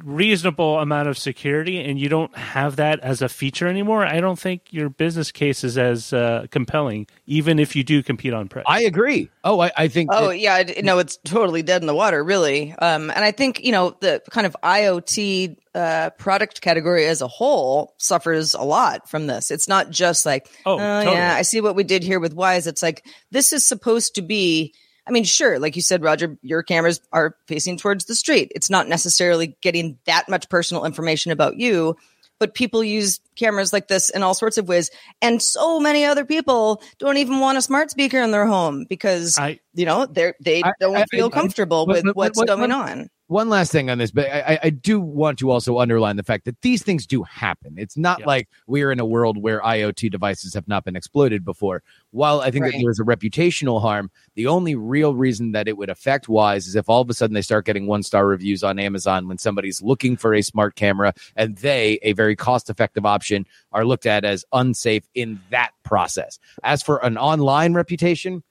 reasonable 0.04 0.80
amount 0.80 1.08
of 1.08 1.16
security 1.16 1.80
and 1.80 1.98
you 1.98 2.08
don't 2.08 2.36
have 2.36 2.76
that 2.76 2.98
as 3.00 3.22
a 3.22 3.28
feature 3.28 3.68
anymore, 3.68 4.04
I 4.04 4.20
don't 4.20 4.38
think 4.38 4.62
your 4.72 4.88
business 4.88 5.30
case 5.30 5.62
is 5.62 5.78
as 5.78 6.12
uh, 6.12 6.46
compelling, 6.50 7.06
even 7.26 7.58
if 7.58 7.76
you 7.76 7.84
do 7.84 8.02
compete 8.02 8.32
on 8.32 8.48
price. 8.48 8.64
I 8.66 8.82
agree. 8.82 9.30
Oh, 9.44 9.60
I, 9.60 9.70
I 9.76 9.88
think. 9.88 10.10
Oh 10.12 10.28
that- 10.28 10.38
yeah, 10.38 10.62
no, 10.82 10.98
it's 10.98 11.16
totally 11.18 11.62
dead 11.62 11.82
in 11.82 11.86
the 11.86 11.94
water, 11.94 12.22
really. 12.22 12.72
Um, 12.72 13.10
and 13.10 13.24
I 13.24 13.30
think 13.30 13.62
you 13.64 13.72
know 13.72 13.96
the 14.00 14.22
kind 14.30 14.46
of 14.46 14.56
IoT 14.62 15.56
uh, 15.74 16.10
product 16.18 16.60
category 16.62 17.06
as 17.06 17.20
a 17.22 17.28
whole 17.28 17.94
suffers 17.98 18.54
a 18.54 18.62
lot 18.62 19.08
from 19.08 19.26
this. 19.26 19.50
It's 19.50 19.68
not 19.68 19.90
just 19.90 20.26
like, 20.26 20.48
Oh, 20.64 20.74
oh, 20.74 20.78
totally. 20.78 21.16
yeah, 21.16 21.34
I 21.36 21.42
see 21.42 21.60
what 21.60 21.76
we 21.76 21.84
did 21.84 22.02
here 22.02 22.18
with 22.18 22.34
Wyze. 22.34 22.66
It's 22.66 22.82
like 22.82 23.04
this 23.30 23.52
is 23.52 23.66
supposed 23.66 24.16
to 24.16 24.22
be. 24.22 24.74
I 25.06 25.12
mean, 25.12 25.25
sure, 25.25 25.58
like 25.58 25.76
you 25.76 25.82
said, 25.82 26.02
Roger, 26.02 26.36
your 26.42 26.62
cameras 26.62 27.00
are 27.12 27.36
facing 27.46 27.76
towards 27.76 28.06
the 28.06 28.14
street. 28.14 28.50
It's 28.54 28.70
not 28.70 28.88
necessarily 28.88 29.56
getting 29.60 29.98
that 30.06 30.28
much 30.28 30.48
personal 30.48 30.84
information 30.84 31.30
about 31.32 31.56
you, 31.56 31.96
but 32.40 32.54
people 32.54 32.82
use 32.84 33.20
cameras 33.36 33.72
like 33.72 33.88
this 33.88 34.10
in 34.10 34.22
all 34.22 34.34
sorts 34.34 34.58
of 34.58 34.68
ways. 34.68 34.90
And 35.22 35.40
so 35.40 35.78
many 35.80 36.04
other 36.04 36.25
people 36.25 36.82
don't 36.98 37.16
even 37.18 37.40
want 37.40 37.56
a 37.56 37.62
smart 37.62 37.90
speaker 37.90 38.20
in 38.20 38.30
their 38.30 38.46
home 38.46 38.84
because, 38.88 39.38
I- 39.38 39.60
you 39.75 39.86
know, 39.86 40.06
they're, 40.06 40.34
they 40.42 40.62
I- 40.62 40.72
don't 40.80 40.96
I- 40.96 41.04
feel 41.10 41.26
I- 41.26 41.30
comfortable 41.30 41.86
but- 41.86 42.04
with 42.04 42.14
what's 42.16 42.36
what- 42.36 42.48
going 42.48 42.60
what- 42.60 42.70
on. 42.72 43.08
One 43.28 43.49
last 43.49 43.73
thing 43.73 43.90
on 43.90 43.99
this, 43.99 44.12
but 44.12 44.26
I, 44.30 44.59
I- 44.62 44.71
do 44.71 45.00
want 45.00 45.40
to 45.40 45.50
also 45.50 45.78
underline 45.80 46.14
the 46.14 46.23
fact 46.23 46.45
that 46.45 46.61
these 46.62 46.85
things 46.85 47.06
do 47.09 47.25
happen. 47.25 47.75
It's 47.76 47.97
not 47.97 48.21
Yeah. 48.21 48.26
like 48.26 48.49
we're 48.68 48.92
in 48.92 49.00
a 49.00 49.04
world 49.04 49.37
where 49.42 49.61
IoT 49.62 50.12
devices 50.12 50.54
have 50.54 50.68
not 50.68 50.85
been 50.85 50.95
exploited 50.95 51.45
before. 51.45 51.83
While 52.12 52.40
I 52.40 52.52
think 52.52 52.66
that 52.66 52.75
there 52.80 52.90
is 52.90 53.00
a 53.00 53.04
reputational 53.04 53.80
harm, 53.80 54.12
the 54.37 54.47
only 54.47 54.76
real 54.76 55.16
reason 55.16 55.50
that 55.52 55.66
it 55.66 55.76
would 55.76 55.90
affect 55.90 56.26
Wyze 56.28 56.68
is 56.68 56.76
if 56.76 56.88
all 56.88 57.00
of 57.00 57.11
a 57.11 57.14
sudden 57.14 57.35
they 57.35 57.42
start 57.42 57.64
getting 57.66 57.88
one 57.88 58.04
star 58.04 58.26
reviews 58.26 58.62
on 58.62 58.78
Amazon 58.78 59.26
when 59.26 59.38
somebody's 59.38 59.83
looking 59.83 60.16
for 60.16 60.33
a 60.33 60.42
smart 60.42 60.76
camera 60.76 61.12
and 61.35 61.56
they, 61.59 61.99
a 62.02 62.12
very 62.12 62.37
cost 62.37 62.71
effective 62.71 63.04
option, 63.04 63.45
are 63.73 63.85
looked 63.85 64.06
at 64.06 64.25
as 64.25 64.45
unsafe 64.52 65.02
in 65.14 65.40
that 65.50 65.71
process. 65.85 66.38
As 66.62 66.80
for 66.80 67.04
an 67.04 67.18
online 67.18 67.75
reputation, 67.75 68.45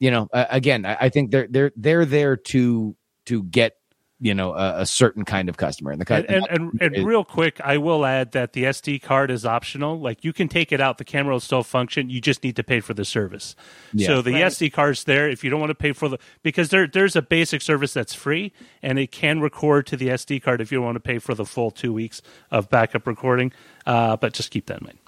you 0.00 0.10
know, 0.10 0.28
uh, 0.34 0.46
again, 0.50 0.84
I, 0.84 0.96
I 1.02 1.08
think 1.08 1.30
they're 1.30 1.46
they're 1.48 1.72
they're 1.76 2.04
there 2.04 2.36
to 2.36 2.96
to 3.30 3.44
get 3.44 3.76
you 4.22 4.34
know 4.34 4.52
a, 4.52 4.80
a 4.80 4.86
certain 4.86 5.24
kind 5.24 5.48
of 5.48 5.56
customer, 5.56 5.90
and 5.90 6.00
the 6.00 6.14
and, 6.14 6.26
kind 6.26 6.44
and, 6.50 6.80
and, 6.80 6.96
and 6.96 7.06
real 7.06 7.24
quick, 7.24 7.58
I 7.64 7.78
will 7.78 8.04
add 8.04 8.32
that 8.32 8.52
the 8.52 8.64
SD 8.64 9.00
card 9.02 9.30
is 9.30 9.46
optional. 9.46 9.98
Like 9.98 10.24
you 10.24 10.32
can 10.32 10.46
take 10.46 10.72
it 10.72 10.80
out, 10.80 10.98
the 10.98 11.04
camera 11.04 11.32
will 11.32 11.40
still 11.40 11.62
function. 11.62 12.10
You 12.10 12.20
just 12.20 12.44
need 12.44 12.56
to 12.56 12.62
pay 12.62 12.80
for 12.80 12.92
the 12.92 13.04
service. 13.04 13.56
Yeah. 13.94 14.08
So 14.08 14.22
the 14.22 14.34
Right. 14.34 14.44
SD 14.44 14.72
card's 14.72 15.04
there 15.04 15.28
if 15.28 15.42
you 15.42 15.48
don't 15.48 15.60
want 15.60 15.70
to 15.70 15.74
pay 15.74 15.92
for 15.92 16.08
the 16.08 16.18
because 16.42 16.68
there 16.68 16.86
there's 16.86 17.16
a 17.16 17.22
basic 17.22 17.62
service 17.62 17.94
that's 17.94 18.12
free 18.12 18.52
and 18.82 18.98
it 18.98 19.10
can 19.10 19.40
record 19.40 19.86
to 19.86 19.96
the 19.96 20.08
SD 20.08 20.42
card 20.42 20.60
if 20.60 20.70
you 20.70 20.78
don't 20.78 20.84
want 20.84 20.96
to 20.96 21.00
pay 21.00 21.18
for 21.18 21.34
the 21.34 21.46
full 21.46 21.70
two 21.70 21.92
weeks 21.92 22.20
of 22.50 22.68
backup 22.68 23.06
recording. 23.06 23.52
Uh, 23.86 24.16
but 24.16 24.34
just 24.34 24.50
keep 24.50 24.66
that 24.66 24.80
in 24.80 24.84
mind. 24.84 24.98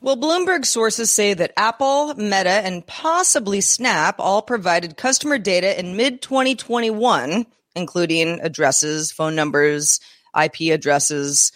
Well, 0.00 0.16
Bloomberg 0.16 0.64
sources 0.64 1.10
say 1.10 1.34
that 1.34 1.52
Apple, 1.56 2.14
Meta, 2.14 2.48
and 2.48 2.86
possibly 2.86 3.60
Snap 3.60 4.16
all 4.18 4.42
provided 4.42 4.96
customer 4.96 5.38
data 5.38 5.78
in 5.78 5.96
mid 5.96 6.22
2021, 6.22 7.46
including 7.74 8.40
addresses, 8.40 9.12
phone 9.12 9.34
numbers, 9.34 10.00
IP 10.40 10.72
addresses, 10.72 11.52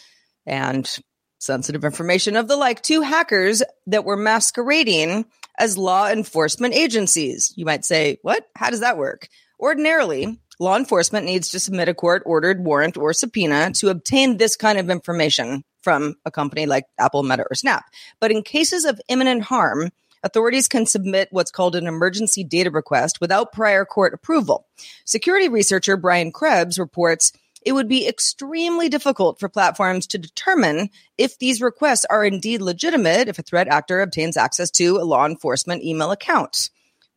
and 0.47 0.99
sensitive 1.39 1.85
information 1.85 2.37
of 2.37 2.49
the 2.49 2.57
like 2.57 2.83
to 2.83 3.03
hackers 3.03 3.63
that 3.87 4.05
were 4.05 4.17
masquerading 4.17 5.27
as 5.59 5.79
law 5.79 6.09
enforcement 6.09 6.75
agencies. 6.75 7.53
You 7.57 7.65
might 7.65 7.85
say, 7.85 8.19
what? 8.23 8.49
How 8.57 8.71
does 8.71 8.81
that 8.81 8.99
work? 8.99 9.29
Ordinarily, 9.61 10.41
law 10.59 10.77
enforcement 10.77 11.27
needs 11.27 11.51
to 11.51 11.61
submit 11.61 11.89
a 11.89 11.95
court 11.95 12.23
ordered 12.27 12.65
warrant 12.65 12.97
or 12.97 13.13
subpoena 13.13 13.73
to 13.73 13.91
obtain 13.91 14.37
this 14.37 14.57
kind 14.57 14.79
of 14.79 14.91
information 14.91 15.65
from 15.85 16.17
a 16.25 16.31
company 16.31 16.67
like 16.67 16.87
Apple, 16.99 17.23
Meta, 17.23 17.45
or 17.49 17.55
Snap. 17.55 17.85
But 18.19 18.33
in 18.33 18.43
cases 18.43 18.85
of 18.85 19.01
imminent 19.09 19.43
harm, 19.43 19.91
authorities 20.25 20.67
can 20.67 20.87
submit 20.87 21.29
what's 21.31 21.51
called 21.51 21.77
an 21.77 21.87
emergency 21.87 22.43
data 22.43 22.71
request 22.71 23.21
without 23.21 23.53
prior 23.53 23.85
court 23.85 24.15
approval. 24.15 24.67
Security 25.05 25.49
researcher 25.49 25.97
Brian 25.97 26.33
Krebs 26.33 26.79
reports 26.79 27.33
it 27.65 27.73
would 27.73 27.89
be 27.89 28.07
extremely 28.07 28.89
difficult 28.89 29.41
for 29.41 29.49
platforms 29.49 30.07
to 30.09 30.19
determine 30.19 30.91
if 31.17 31.39
these 31.39 31.63
requests 31.63 32.05
are 32.11 32.25
indeed 32.25 32.61
legitimate 32.61 33.29
if 33.29 33.39
a 33.39 33.43
threat 33.43 33.69
actor 33.69 34.01
obtains 34.01 34.37
access 34.37 34.71
to 34.73 34.99
a 34.99 35.05
law 35.05 35.25
enforcement 35.25 35.83
email 35.83 36.11
account. 36.11 36.69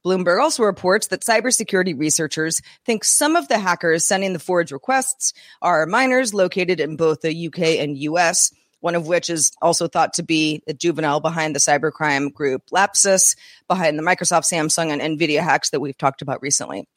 Bloomberg 0.07 0.39
also 0.39 0.63
reports 0.63 1.07
that 1.07 1.19
cybersecurity 1.19 1.99
researchers 1.99 2.61
think 2.85 3.03
some 3.03 3.35
of 3.35 3.49
the 3.49 3.57
hackers 3.57 4.05
sending 4.05 4.31
the 4.31 4.39
forged 4.39 4.71
requests 4.71 5.33
are 5.61 5.85
minors 5.85 6.33
located 6.33 6.79
in 6.79 6.95
both 6.95 7.19
the 7.19 7.47
UK 7.47 7.59
and 7.81 7.97
US, 7.97 8.53
one 8.79 8.95
of 8.95 9.05
which 9.05 9.29
is 9.29 9.51
also 9.61 9.89
thought 9.89 10.13
to 10.13 10.23
be 10.23 10.63
a 10.65 10.73
juvenile 10.73 11.19
behind 11.19 11.53
the 11.53 11.59
cybercrime 11.59 12.33
group 12.33 12.63
Lapsus, 12.71 13.35
behind 13.67 13.99
the 13.99 14.03
Microsoft, 14.03 14.49
Samsung, 14.49 14.97
and 14.97 15.19
Nvidia 15.19 15.41
hacks 15.41 15.71
that 15.71 15.81
we've 15.81 15.97
talked 15.97 16.21
about 16.21 16.41
recently. 16.41 16.87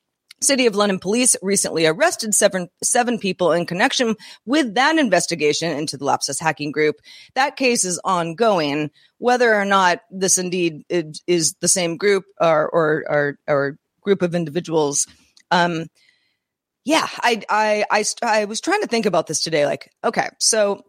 City 0.43 0.67
of 0.67 0.75
London 0.75 0.99
police 0.99 1.37
recently 1.43 1.87
arrested 1.87 2.35
seven, 2.35 2.69
seven 2.83 3.19
people 3.19 3.53
in 3.53 3.67
connection 3.67 4.17
with 4.47 4.75
that 4.75 4.97
investigation 4.97 5.77
into 5.77 5.99
the 5.99 6.05
Lapsus 6.05 6.41
hacking 6.41 6.73
group. 6.73 6.97
That 7.35 7.57
case 7.57 7.85
is 7.85 8.01
ongoing. 8.05 8.91
Whether 9.19 9.55
or 9.55 9.67
not 9.67 10.01
this 10.11 10.39
indeed 10.39 10.85
is, 10.89 11.55
the 11.61 11.69
same 11.69 11.99
group 11.99 12.25
or, 12.41 12.69
or, 12.71 13.05
or, 13.09 13.39
or 13.47 13.79
group 14.01 14.23
of 14.23 14.35
individuals, 14.35 15.07
um, 15.51 15.87
yeah, 16.85 17.07
I, 17.19 17.43
I, 17.51 17.85
I, 17.91 18.05
I 18.23 18.45
was 18.47 18.63
trying 18.63 18.81
to 18.81 18.89
think 18.89 19.05
about 19.05 19.27
this 19.27 19.43
today. 19.43 19.67
Like, 19.67 19.93
okay, 20.03 20.29
so 20.39 20.85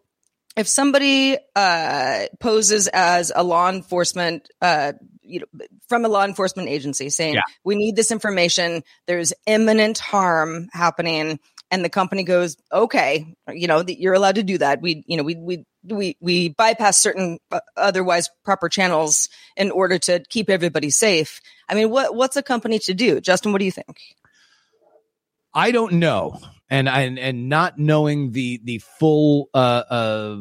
if 0.56 0.68
somebody 0.68 1.38
uh, 1.56 2.24
poses 2.40 2.88
as 2.88 3.32
a 3.36 3.44
law 3.44 3.70
enforcement, 3.70 4.50
uh, 4.62 4.94
you 5.32 5.40
know, 5.40 5.66
from 5.88 6.06
a 6.06 6.08
law 6.08 6.24
enforcement 6.24 6.70
agency 6.70 7.10
saying, 7.10 7.36
Yeah. 7.36 7.42
we 7.64 7.76
need 7.76 7.96
this 7.96 8.12
information, 8.12 8.84
there's 9.08 9.34
imminent 9.46 10.00
harm 10.00 10.68
happening, 10.74 11.40
and 11.72 11.86
the 11.86 11.90
company 11.90 12.24
goes, 12.24 12.58
okay, 12.72 13.34
you 13.50 13.68
know, 13.68 13.82
that 13.82 14.00
you're 14.00 14.14
allowed 14.14 14.36
to 14.36 14.44
do 14.44 14.58
that. 14.58 14.82
We, 14.82 15.04
you 15.08 15.16
know, 15.16 15.24
we, 15.24 15.36
we, 15.36 15.66
we, 15.84 16.18
we 16.20 16.50
bypass 16.50 17.02
certain 17.02 17.40
uh, 17.50 17.62
otherwise 17.78 18.30
proper 18.44 18.68
channels 18.68 19.30
in 19.56 19.72
order 19.72 19.98
to 20.00 20.22
keep 20.30 20.50
everybody 20.50 20.90
safe. 20.90 21.40
I 21.70 21.76
mean, 21.76 21.90
what, 21.90 22.14
what's 22.14 22.36
a 22.36 22.44
company 22.44 22.80
to 22.80 22.94
do? 22.94 23.22
Justin, 23.22 23.54
what 23.54 23.60
do 23.60 23.66
you 23.66 23.72
think? 23.72 23.98
I 25.54 25.72
don't 25.72 25.94
know, 25.94 26.40
and 26.70 26.88
and 26.88 27.20
and 27.20 27.50
not 27.50 27.78
knowing 27.78 28.32
the 28.32 28.62
the 28.64 28.78
full 29.00 29.50
uh, 29.54 29.84
uh 29.90 30.38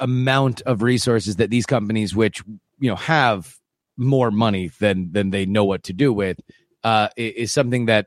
amount 0.00 0.62
of 0.62 0.82
resources 0.82 1.36
that 1.36 1.50
these 1.50 1.66
companies, 1.66 2.16
which 2.16 2.42
you 2.78 2.88
know 2.88 2.96
have 2.96 3.57
more 3.98 4.30
money 4.30 4.70
than 4.78 5.12
than 5.12 5.30
they 5.30 5.44
know 5.44 5.64
what 5.64 5.82
to 5.84 5.92
do 5.92 6.12
with, 6.12 6.40
uh, 6.84 7.08
is 7.16 7.52
something 7.52 7.86
that 7.86 8.06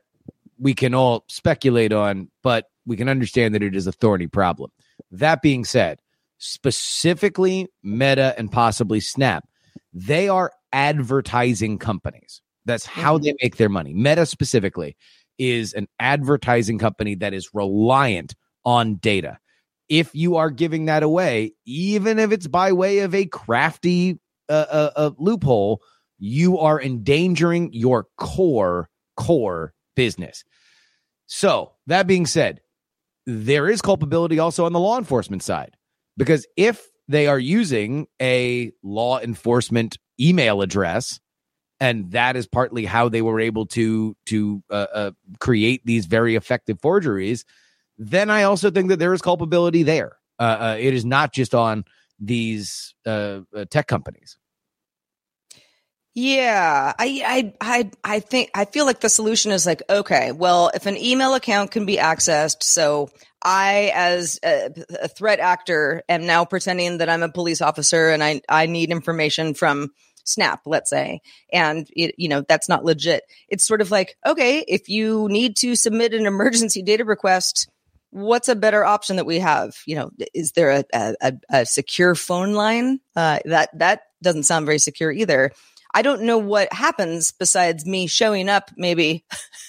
we 0.58 0.74
can 0.74 0.94
all 0.94 1.24
speculate 1.28 1.92
on, 1.92 2.28
but 2.42 2.66
we 2.86 2.96
can 2.96 3.08
understand 3.08 3.54
that 3.54 3.62
it 3.62 3.76
is 3.76 3.86
a 3.86 3.92
thorny 3.92 4.26
problem. 4.26 4.70
That 5.10 5.42
being 5.42 5.64
said, 5.64 6.00
specifically 6.38 7.68
Meta 7.82 8.34
and 8.36 8.50
possibly 8.50 9.00
Snap, 9.00 9.46
they 9.92 10.28
are 10.28 10.52
advertising 10.72 11.78
companies. 11.78 12.42
That's 12.64 12.86
how 12.86 13.18
they 13.18 13.34
make 13.42 13.56
their 13.56 13.68
money. 13.68 13.92
Meta 13.92 14.24
specifically 14.26 14.96
is 15.38 15.72
an 15.72 15.88
advertising 15.98 16.78
company 16.78 17.14
that 17.16 17.34
is 17.34 17.50
reliant 17.52 18.34
on 18.64 18.96
data. 18.96 19.38
If 19.88 20.14
you 20.14 20.36
are 20.36 20.50
giving 20.50 20.86
that 20.86 21.02
away, 21.02 21.52
even 21.66 22.18
if 22.18 22.32
it's 22.32 22.46
by 22.46 22.72
way 22.72 23.00
of 23.00 23.14
a 23.14 23.26
crafty 23.26 24.18
uh, 24.52 24.66
uh, 24.70 24.90
uh, 24.96 25.10
loophole, 25.18 25.80
you 26.18 26.58
are 26.58 26.80
endangering 26.80 27.72
your 27.72 28.06
core 28.16 28.88
core 29.16 29.74
business. 29.96 30.44
So 31.26 31.72
that 31.86 32.06
being 32.06 32.26
said, 32.26 32.60
there 33.26 33.68
is 33.68 33.80
culpability 33.80 34.38
also 34.38 34.64
on 34.64 34.72
the 34.72 34.80
law 34.80 34.98
enforcement 34.98 35.42
side 35.42 35.76
because 36.16 36.46
if 36.56 36.86
they 37.08 37.26
are 37.26 37.38
using 37.38 38.06
a 38.20 38.72
law 38.82 39.18
enforcement 39.20 39.98
email 40.20 40.62
address 40.62 41.20
and 41.80 42.12
that 42.12 42.36
is 42.36 42.46
partly 42.46 42.84
how 42.84 43.08
they 43.08 43.22
were 43.22 43.40
able 43.40 43.66
to 43.66 44.16
to 44.26 44.62
uh, 44.70 44.86
uh, 44.94 45.10
create 45.40 45.82
these 45.84 46.06
very 46.06 46.36
effective 46.36 46.78
forgeries 46.80 47.44
then 47.98 48.30
i 48.30 48.42
also 48.44 48.70
think 48.70 48.88
that 48.88 48.98
there 48.98 49.12
is 49.12 49.22
culpability 49.22 49.82
there 49.82 50.16
uh, 50.38 50.42
uh, 50.60 50.76
it 50.78 50.94
is 50.94 51.04
not 51.04 51.32
just 51.32 51.54
on 51.54 51.84
these 52.18 52.94
uh, 53.06 53.40
uh, 53.54 53.64
tech 53.70 53.86
companies 53.86 54.36
Yeah, 56.14 56.92
I, 56.98 57.22
I, 57.26 57.54
I, 57.60 57.90
I 58.04 58.20
think 58.20 58.50
I 58.54 58.66
feel 58.66 58.84
like 58.84 59.00
the 59.00 59.08
solution 59.08 59.50
is 59.50 59.64
like, 59.64 59.82
okay, 59.88 60.32
well, 60.32 60.70
if 60.74 60.84
an 60.84 60.98
email 60.98 61.34
account 61.34 61.70
can 61.70 61.86
be 61.86 61.96
accessed, 61.96 62.62
so 62.62 63.08
I, 63.42 63.92
as 63.94 64.38
a, 64.44 64.70
a 65.02 65.08
threat 65.08 65.40
actor, 65.40 66.02
am 66.10 66.26
now 66.26 66.44
pretending 66.44 66.98
that 66.98 67.08
I'm 67.08 67.22
a 67.22 67.30
police 67.30 67.62
officer 67.62 68.10
and 68.10 68.22
I, 68.22 68.42
I 68.46 68.66
need 68.66 68.90
information 68.90 69.54
from 69.54 69.90
Snap, 70.24 70.60
let's 70.66 70.88
say, 70.90 71.20
and 71.52 71.88
it, 71.96 72.14
you 72.16 72.28
know 72.28 72.44
that's 72.46 72.68
not 72.68 72.84
legit. 72.84 73.24
It's 73.48 73.66
sort 73.66 73.80
of 73.80 73.90
like, 73.90 74.16
okay, 74.24 74.64
if 74.68 74.88
you 74.88 75.26
need 75.28 75.56
to 75.56 75.74
submit 75.74 76.14
an 76.14 76.26
emergency 76.26 76.82
data 76.82 77.04
request, 77.04 77.68
what's 78.10 78.48
a 78.48 78.54
better 78.54 78.84
option 78.84 79.16
that 79.16 79.26
we 79.26 79.40
have? 79.40 79.74
You 79.84 79.96
know, 79.96 80.10
is 80.32 80.52
there 80.52 80.70
a 80.70 80.84
a, 81.20 81.32
a 81.50 81.66
secure 81.66 82.14
phone 82.14 82.52
line? 82.52 83.00
Uh, 83.16 83.40
that 83.46 83.76
that 83.80 84.02
doesn't 84.22 84.44
sound 84.44 84.64
very 84.64 84.78
secure 84.78 85.10
either. 85.10 85.50
I 85.94 86.02
don't 86.02 86.22
know 86.22 86.38
what 86.38 86.72
happens 86.72 87.32
besides 87.32 87.84
me 87.84 88.06
showing 88.06 88.48
up 88.48 88.70
maybe 88.76 89.24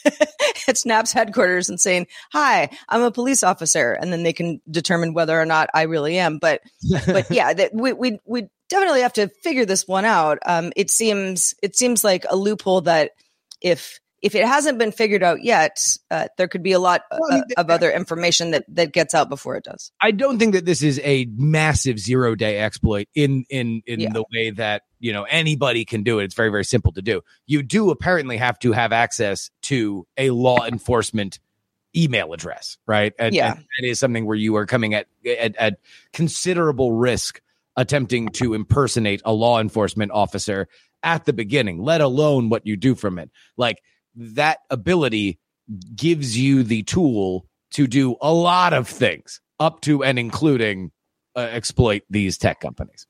at 0.68 0.78
Snap's 0.78 1.12
headquarters 1.12 1.70
and 1.70 1.80
saying, 1.80 2.08
"Hi, 2.32 2.70
I'm 2.88 3.02
a 3.02 3.12
police 3.12 3.44
officer," 3.44 3.94
and 3.94 4.12
then 4.12 4.24
they 4.24 4.34
can 4.34 4.62
determine 4.70 5.14
whether 5.14 5.40
or 5.40 5.46
not 5.46 5.70
I 5.74 5.84
really 5.84 6.18
am. 6.18 6.40
But 6.40 6.62
but 7.06 7.30
yeah, 7.32 7.54
that 7.54 7.74
we 7.74 7.94
we 7.94 8.20
we 8.26 8.48
definitely 8.70 9.02
have 9.02 9.14
to 9.14 9.28
figure 9.44 9.66
this 9.66 9.88
one 9.88 10.06
out. 10.06 10.40
Um, 10.46 10.72
it 10.76 10.90
seems 10.90 11.54
it 11.62 11.76
seems 11.76 12.04
like 12.04 12.26
a 12.30 12.36
loophole 12.36 12.82
that 12.82 13.12
if 13.62 14.00
if 14.24 14.36
it 14.36 14.48
hasn't 14.48 14.80
been 14.80 14.94
figured 14.94 15.22
out 15.22 15.44
yet, 15.44 15.86
uh, 16.10 16.28
there 16.38 16.48
could 16.48 16.64
be 16.64 16.72
a 16.72 16.80
lot 16.80 17.02
well, 17.12 17.20
I 17.30 17.36
mean, 17.36 17.44
uh, 17.58 17.62
of 17.62 17.70
other 17.70 17.92
information 17.92 18.52
that 18.52 18.64
that 18.70 18.94
gets 18.94 19.14
out 19.14 19.28
before 19.28 19.58
it 19.58 19.66
does. 19.66 19.92
I 20.02 20.12
don't 20.12 20.40
think 20.40 20.54
that 20.54 20.66
this 20.66 20.82
is 20.82 21.00
a 21.04 21.28
massive 21.36 22.00
zero 22.00 22.34
day 22.34 22.58
exploit 22.60 23.08
in 23.14 23.44
in 23.50 23.84
in 23.86 24.00
yeah. 24.00 24.14
the 24.14 24.24
way 24.34 24.52
that 24.52 24.84
you 25.00 25.12
know 25.12 25.24
anybody 25.24 25.84
can 25.84 26.04
do 26.04 26.20
it. 26.20 26.24
It's 26.24 26.36
very 26.36 26.50
very 26.50 26.64
simple 26.64 26.94
to 26.94 27.02
do. 27.02 27.22
You 27.48 27.62
do 27.64 27.92
apparently 27.92 28.38
have 28.38 28.58
to 28.60 28.72
have 28.72 28.94
access 28.94 29.52
to 29.64 30.08
a 30.18 30.30
law 30.30 30.66
enforcement 30.66 31.40
email 31.96 32.34
address, 32.34 32.78
right? 32.88 33.14
And, 33.20 33.36
yeah, 33.36 33.52
and 33.52 33.60
that 33.60 33.88
is 33.88 34.00
something 34.00 34.26
where 34.26 34.38
you 34.38 34.56
are 34.56 34.66
coming 34.66 34.94
at, 34.94 35.08
at 35.28 35.56
at 35.58 35.80
considerable 36.14 36.94
risk 36.94 37.42
attempting 37.76 38.30
to 38.30 38.54
impersonate 38.54 39.22
a 39.26 39.34
law 39.34 39.60
enforcement 39.60 40.14
officer 40.14 40.70
at 41.04 41.26
the 41.26 41.34
beginning, 41.34 41.84
let 41.84 42.00
alone 42.00 42.48
what 42.48 42.66
you 42.66 42.78
do 42.78 42.96
from 42.96 43.20
it. 43.20 43.30
Like 43.58 43.82
that 44.16 44.60
ability 44.70 45.40
gives 45.96 46.38
you 46.38 46.64
the 46.64 46.84
tool 46.84 47.46
to 47.72 47.88
do 47.88 48.16
a 48.22 48.34
lot 48.34 48.74
of 48.74 48.88
things 48.88 49.42
up 49.60 49.82
to 49.82 50.04
and 50.04 50.20
including 50.20 50.92
uh, 51.36 51.40
exploit 51.40 52.04
these 52.10 52.38
tech 52.38 52.60
companies. 52.60 53.08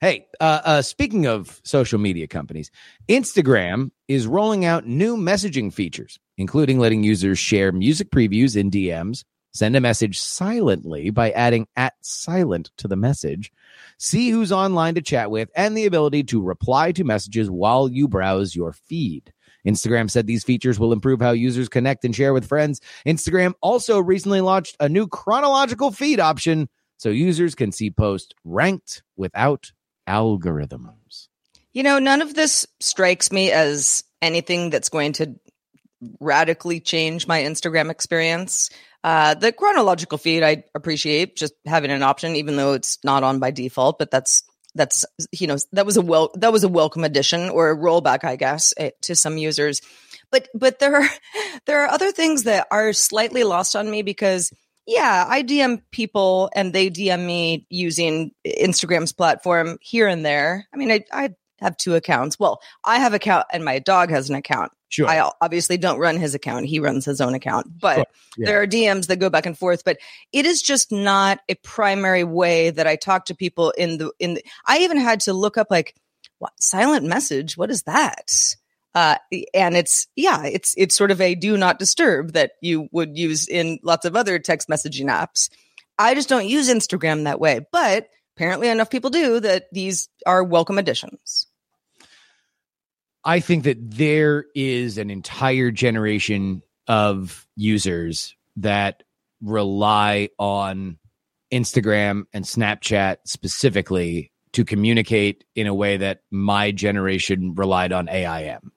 Hey, 0.00 0.26
uh, 0.40 0.60
uh, 0.64 0.82
speaking 0.82 1.26
of 1.26 1.60
social 1.64 1.98
media 1.98 2.26
companies, 2.26 2.72
Instagram 3.08 3.92
is 4.08 4.26
rolling 4.26 4.64
out 4.64 4.84
new 4.84 5.16
messaging 5.16 5.72
features, 5.72 6.18
including 6.36 6.80
letting 6.80 7.04
users 7.04 7.38
share 7.38 7.70
music 7.70 8.10
previews 8.10 8.56
in 8.56 8.68
DMs, 8.68 9.22
send 9.52 9.76
a 9.76 9.80
message 9.80 10.18
silently 10.18 11.10
by 11.10 11.30
adding 11.30 11.66
at 11.76 11.94
silent 12.00 12.70
to 12.78 12.88
the 12.88 12.96
message, 12.96 13.52
see 13.98 14.30
who's 14.30 14.52
online 14.52 14.94
to 14.94 15.02
chat 15.02 15.30
with, 15.30 15.50
and 15.54 15.76
the 15.76 15.86
ability 15.86 16.24
to 16.24 16.42
reply 16.42 16.92
to 16.92 17.04
messages 17.04 17.50
while 17.50 17.88
you 17.88 18.08
browse 18.08 18.56
your 18.56 18.72
feed. 18.72 19.32
Instagram 19.66 20.10
said 20.10 20.26
these 20.26 20.44
features 20.44 20.78
will 20.78 20.92
improve 20.92 21.20
how 21.20 21.30
users 21.30 21.68
connect 21.68 22.04
and 22.04 22.14
share 22.14 22.32
with 22.32 22.46
friends. 22.46 22.80
Instagram 23.06 23.54
also 23.60 24.00
recently 24.00 24.40
launched 24.40 24.76
a 24.80 24.88
new 24.88 25.06
chronological 25.06 25.90
feed 25.90 26.18
option 26.18 26.68
so 26.96 27.10
users 27.10 27.54
can 27.54 27.72
see 27.72 27.90
posts 27.90 28.34
ranked 28.44 29.02
without 29.16 29.72
algorithms. 30.08 31.28
You 31.72 31.82
know, 31.82 31.98
none 31.98 32.22
of 32.22 32.34
this 32.34 32.66
strikes 32.80 33.32
me 33.32 33.50
as 33.50 34.04
anything 34.20 34.70
that's 34.70 34.88
going 34.88 35.12
to 35.14 35.34
radically 36.20 36.80
change 36.80 37.26
my 37.26 37.40
Instagram 37.40 37.90
experience. 37.90 38.70
Uh, 39.04 39.34
the 39.34 39.52
chronological 39.52 40.18
feed, 40.18 40.42
I 40.42 40.64
appreciate 40.74 41.36
just 41.36 41.54
having 41.66 41.90
an 41.90 42.02
option, 42.02 42.36
even 42.36 42.56
though 42.56 42.74
it's 42.74 42.98
not 43.02 43.24
on 43.24 43.40
by 43.40 43.50
default, 43.50 43.98
but 43.98 44.10
that's 44.10 44.44
that's 44.74 45.04
you 45.32 45.46
know 45.46 45.56
that 45.72 45.86
was 45.86 45.96
a 45.96 46.02
well 46.02 46.30
that 46.34 46.52
was 46.52 46.64
a 46.64 46.68
welcome 46.68 47.04
addition 47.04 47.50
or 47.50 47.70
a 47.70 47.76
rollback 47.76 48.24
i 48.24 48.36
guess 48.36 48.72
eh, 48.76 48.90
to 49.02 49.14
some 49.14 49.36
users. 49.36 49.80
But 50.30 50.48
but 50.54 50.78
there 50.78 50.96
are 50.96 51.08
there 51.66 51.84
are 51.84 51.88
other 51.88 52.12
things 52.12 52.44
that 52.44 52.66
are 52.70 52.92
slightly 52.92 53.44
lost 53.44 53.76
on 53.76 53.90
me 53.90 54.02
because 54.02 54.52
yeah 54.86 55.24
i 55.28 55.42
dm 55.42 55.82
people 55.90 56.50
and 56.54 56.72
they 56.72 56.90
dm 56.90 57.24
me 57.24 57.66
using 57.70 58.32
instagram's 58.46 59.12
platform 59.12 59.78
here 59.80 60.08
and 60.08 60.24
there. 60.24 60.66
I 60.72 60.76
mean 60.76 60.90
i, 60.90 61.04
I 61.12 61.30
have 61.60 61.76
two 61.76 61.94
accounts. 61.94 62.38
Well 62.38 62.60
i 62.84 62.98
have 62.98 63.14
account 63.14 63.46
and 63.52 63.64
my 63.64 63.78
dog 63.78 64.10
has 64.10 64.30
an 64.30 64.36
account 64.36 64.72
Sure. 64.92 65.08
I 65.08 65.30
obviously 65.40 65.78
don't 65.78 65.98
run 65.98 66.18
his 66.18 66.34
account. 66.34 66.66
He 66.66 66.78
runs 66.78 67.06
his 67.06 67.22
own 67.22 67.32
account, 67.32 67.78
but 67.80 67.94
sure. 67.94 68.06
yeah. 68.36 68.46
there 68.46 68.60
are 68.62 68.66
DMs 68.66 69.06
that 69.06 69.16
go 69.16 69.30
back 69.30 69.46
and 69.46 69.56
forth, 69.56 69.86
but 69.86 69.96
it 70.34 70.44
is 70.44 70.60
just 70.60 70.92
not 70.92 71.40
a 71.48 71.54
primary 71.54 72.24
way 72.24 72.68
that 72.68 72.86
I 72.86 72.96
talk 72.96 73.24
to 73.26 73.34
people 73.34 73.70
in 73.70 73.96
the, 73.96 74.12
in 74.18 74.34
the, 74.34 74.44
I 74.66 74.80
even 74.80 74.98
had 74.98 75.20
to 75.20 75.32
look 75.32 75.56
up 75.56 75.68
like 75.70 75.94
what 76.40 76.52
silent 76.60 77.06
message. 77.06 77.56
What 77.56 77.70
is 77.70 77.84
that? 77.84 78.32
Uh, 78.94 79.16
and 79.54 79.78
it's, 79.78 80.08
yeah, 80.14 80.44
it's, 80.44 80.74
it's 80.76 80.94
sort 80.94 81.10
of 81.10 81.22
a 81.22 81.34
do 81.34 81.56
not 81.56 81.78
disturb 81.78 82.32
that 82.32 82.52
you 82.60 82.90
would 82.92 83.16
use 83.16 83.48
in 83.48 83.78
lots 83.82 84.04
of 84.04 84.14
other 84.14 84.38
text 84.38 84.68
messaging 84.68 85.06
apps. 85.06 85.48
I 85.98 86.14
just 86.14 86.28
don't 86.28 86.46
use 86.46 86.68
Instagram 86.68 87.24
that 87.24 87.40
way, 87.40 87.64
but 87.72 88.08
apparently 88.36 88.68
enough 88.68 88.90
people 88.90 89.08
do 89.08 89.40
that 89.40 89.72
these 89.72 90.10
are 90.26 90.44
welcome 90.44 90.76
additions. 90.76 91.46
I 93.24 93.40
think 93.40 93.64
that 93.64 93.78
there 93.78 94.46
is 94.54 94.98
an 94.98 95.10
entire 95.10 95.70
generation 95.70 96.62
of 96.88 97.46
users 97.56 98.34
that 98.56 99.04
rely 99.40 100.28
on 100.38 100.98
Instagram 101.52 102.24
and 102.32 102.44
Snapchat 102.44 103.18
specifically 103.24 104.32
to 104.52 104.64
communicate 104.64 105.44
in 105.54 105.66
a 105.66 105.74
way 105.74 105.96
that 105.96 106.22
my 106.30 106.72
generation 106.72 107.54
relied 107.54 107.92
on 107.92 108.08
AIM, 108.08 108.72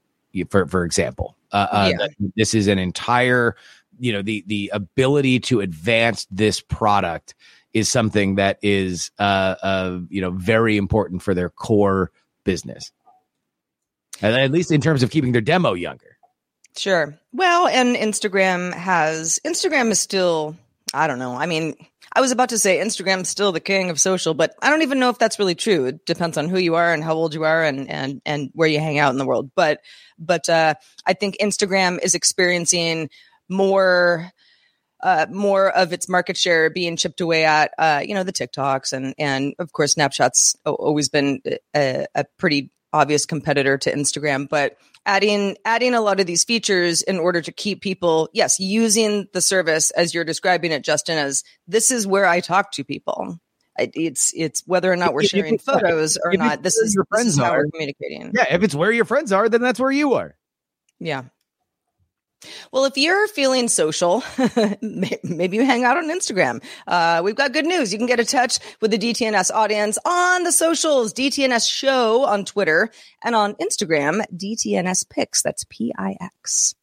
for 0.50 0.68
for 0.68 0.86
example. 0.86 1.36
Uh, 1.52 1.68
uh, 1.72 1.92
yeah. 2.00 2.08
This 2.36 2.54
is 2.54 2.68
an 2.68 2.80
entire, 2.80 3.56
you 4.00 4.14
know, 4.14 4.22
the 4.22 4.44
the 4.48 4.70
ability 4.74 5.40
to 5.42 5.62
advance 5.62 6.28
this 6.30 6.62
product 6.62 7.34
is 7.74 7.90
something 7.90 8.36
that 8.36 8.58
is, 8.62 9.12
uh, 9.20 9.56
uh 9.62 10.00
you 10.10 10.22
know, 10.22 10.32
very 10.32 10.78
important 10.78 11.22
for 11.22 11.34
their 11.34 11.50
core 11.50 12.12
business 12.44 12.92
at 14.22 14.52
least 14.52 14.72
in 14.72 14.82
terms 14.82 15.04
of 15.04 15.12
keeping 15.12 15.32
their 15.32 15.42
demo 15.42 15.74
younger. 15.74 16.18
Sure. 16.78 17.18
Well, 17.32 17.68
and 17.68 17.96
Instagram 17.96 18.74
has 18.74 19.40
Instagram 19.46 19.92
is 19.92 20.00
still 20.00 20.56
I 20.94 21.08
don't 21.08 21.20
know. 21.20 21.36
I 21.36 21.46
mean, 21.46 21.76
I 22.14 22.22
was 22.22 22.32
about 22.32 22.50
to 22.50 22.60
say 22.60 22.78
Instagram's 22.78 23.28
still 23.28 23.52
the 23.52 23.60
king 23.60 23.90
of 23.90 24.00
social, 24.00 24.34
but 24.34 24.56
I 24.62 24.70
don't 24.70 24.84
even 24.84 25.00
know 25.00 25.10
if 25.10 25.18
that's 25.18 25.40
really 25.40 25.56
true. 25.56 25.86
It 25.86 26.06
depends 26.06 26.38
on 26.38 26.48
who 26.48 26.58
you 26.58 26.76
are 26.76 26.94
and 26.94 27.04
how 27.04 27.16
old 27.16 27.34
you 27.34 27.44
are 27.44 27.64
and 27.64 27.90
and 27.90 28.22
and 28.26 28.50
where 28.54 28.68
you 28.68 28.80
hang 28.80 29.00
out 29.00 29.12
in 29.12 29.18
the 29.18 29.26
world. 29.26 29.52
But 29.56 29.82
but 30.18 30.48
uh, 30.48 30.76
I 31.06 31.14
think 31.14 31.38
Instagram 31.42 32.00
is 32.02 32.16
experiencing 32.16 33.10
more 33.50 34.32
uh, 35.02 35.26
more 35.30 35.70
of 35.70 35.92
its 35.92 36.08
market 36.08 36.38
share 36.38 36.70
being 36.70 36.96
chipped 36.96 37.22
away 37.22 37.46
at, 37.46 37.72
uh, 37.78 38.02
you 38.04 38.16
know, 38.16 38.24
the 38.24 38.34
TikToks 38.34 38.94
and 38.94 39.14
and 39.18 39.54
of 39.60 39.72
course 39.74 39.96
Snapchat's 39.96 40.56
always 40.66 41.10
been 41.10 41.42
a, 41.76 42.06
a 42.16 42.26
pretty 42.38 42.72
obvious 42.96 43.26
competitor 43.26 43.78
to 43.78 43.94
Instagram, 43.94 44.48
but 44.48 44.78
adding 45.06 45.58
adding 45.66 45.94
a 45.94 46.02
lot 46.02 46.20
of 46.20 46.26
these 46.26 46.44
features 46.44 47.02
in 47.02 47.20
order 47.20 47.42
to 47.42 47.52
keep 47.52 47.82
people 47.82 48.30
yes 48.34 48.60
using 48.60 49.28
the 49.34 49.42
service 49.42 49.92
as 49.92 50.16
you're 50.16 50.24
describing 50.24 50.72
it 50.72 50.84
justin 50.84 51.16
as 51.18 51.44
this 51.68 51.92
is 51.92 52.08
where 52.08 52.26
i 52.26 52.40
talk 52.40 52.72
to 52.72 52.84
people. 52.84 53.38
It's 53.78 54.32
it's 54.34 54.64
whether 54.66 54.92
or 54.92 54.96
not 54.96 55.14
we're 55.14 55.24
sharing 55.24 55.60
photos 55.60 56.18
or 56.24 56.34
not 56.34 56.64
this 56.64 56.78
is 56.78 56.96
your 56.96 57.06
friends 57.06 57.38
are 57.38 57.66
communicating. 57.72 58.32
yeah 58.34 58.46
if 58.50 58.64
it's 58.64 58.74
where 58.74 58.92
your 58.92 59.06
friends 59.06 59.32
are 59.32 59.50
then 59.50 59.62
that's 59.62 59.80
where 59.80 59.92
you 59.92 60.14
are. 60.14 60.36
Yeah 61.00 61.24
well, 62.72 62.86
if 62.86 62.98
you're 62.98 63.28
feeling 63.28 63.68
social, 63.68 64.24
maybe 64.82 65.58
you 65.58 65.66
hang 65.66 65.84
out 65.84 65.98
on 65.98 66.10
Instagram. 66.10 66.64
Uh, 66.88 67.22
we've 67.24 67.36
got 67.36 67.54
good 67.54 67.66
news. 67.66 67.92
You 67.92 67.98
can 67.98 68.08
get 68.08 68.20
in 68.20 68.26
touch 68.26 68.60
with 68.82 68.92
the 68.92 68.98
DTNS 68.98 69.52
audience 69.54 69.98
on 70.06 70.44
the 70.44 70.52
socials, 70.52 71.14
DTNS 71.14 71.70
show 71.70 72.26
on 72.26 72.46
Twitter 72.46 72.90
and 73.24 73.36
on 73.36 73.56
Instagram, 73.56 74.24
DTNS 74.36 75.10
Pix. 75.10 75.42
That's 75.42 75.66
P 75.70 75.94
I 75.98 76.16
X. 76.22 76.76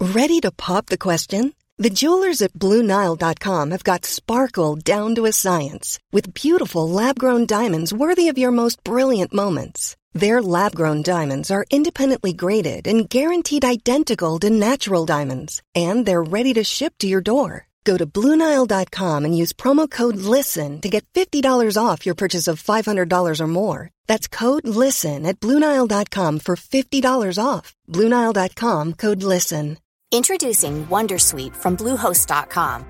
Ready 0.00 0.40
to 0.40 0.50
pop 0.52 0.86
the 0.86 0.98
question? 0.98 1.54
The 1.80 1.90
jewelers 1.90 2.42
at 2.42 2.54
Bluenile.com 2.54 3.70
have 3.70 3.84
got 3.84 4.04
sparkle 4.04 4.74
down 4.74 5.14
to 5.14 5.26
a 5.26 5.32
science 5.32 6.00
with 6.10 6.34
beautiful 6.34 6.88
lab 6.88 7.18
grown 7.20 7.46
diamonds 7.46 7.92
worthy 7.92 8.28
of 8.28 8.36
your 8.36 8.50
most 8.50 8.82
brilliant 8.82 9.32
moments. 9.32 9.96
Their 10.18 10.42
lab 10.42 10.74
grown 10.74 11.02
diamonds 11.02 11.48
are 11.48 11.64
independently 11.70 12.32
graded 12.32 12.88
and 12.88 13.08
guaranteed 13.08 13.64
identical 13.64 14.40
to 14.40 14.50
natural 14.50 15.06
diamonds, 15.06 15.62
and 15.76 16.04
they're 16.04 16.32
ready 16.36 16.54
to 16.54 16.64
ship 16.64 16.94
to 16.98 17.06
your 17.06 17.20
door. 17.20 17.68
Go 17.84 17.96
to 17.96 18.04
Bluenile.com 18.04 19.24
and 19.24 19.36
use 19.36 19.52
promo 19.52 19.88
code 19.88 20.16
LISTEN 20.16 20.80
to 20.80 20.88
get 20.88 21.06
$50 21.14 21.76
off 21.80 22.04
your 22.04 22.16
purchase 22.16 22.48
of 22.48 22.60
$500 22.60 23.40
or 23.40 23.46
more. 23.46 23.90
That's 24.08 24.26
code 24.26 24.66
LISTEN 24.66 25.24
at 25.24 25.38
Bluenile.com 25.38 26.40
for 26.40 26.56
$50 26.56 27.38
off. 27.40 27.76
Bluenile.com 27.86 28.94
code 28.94 29.22
LISTEN. 29.22 29.78
Introducing 30.10 30.86
Wondersuite 30.86 31.54
from 31.54 31.76
Bluehost.com. 31.76 32.84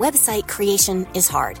Website 0.00 0.48
creation 0.48 1.06
is 1.14 1.28
hard. 1.28 1.60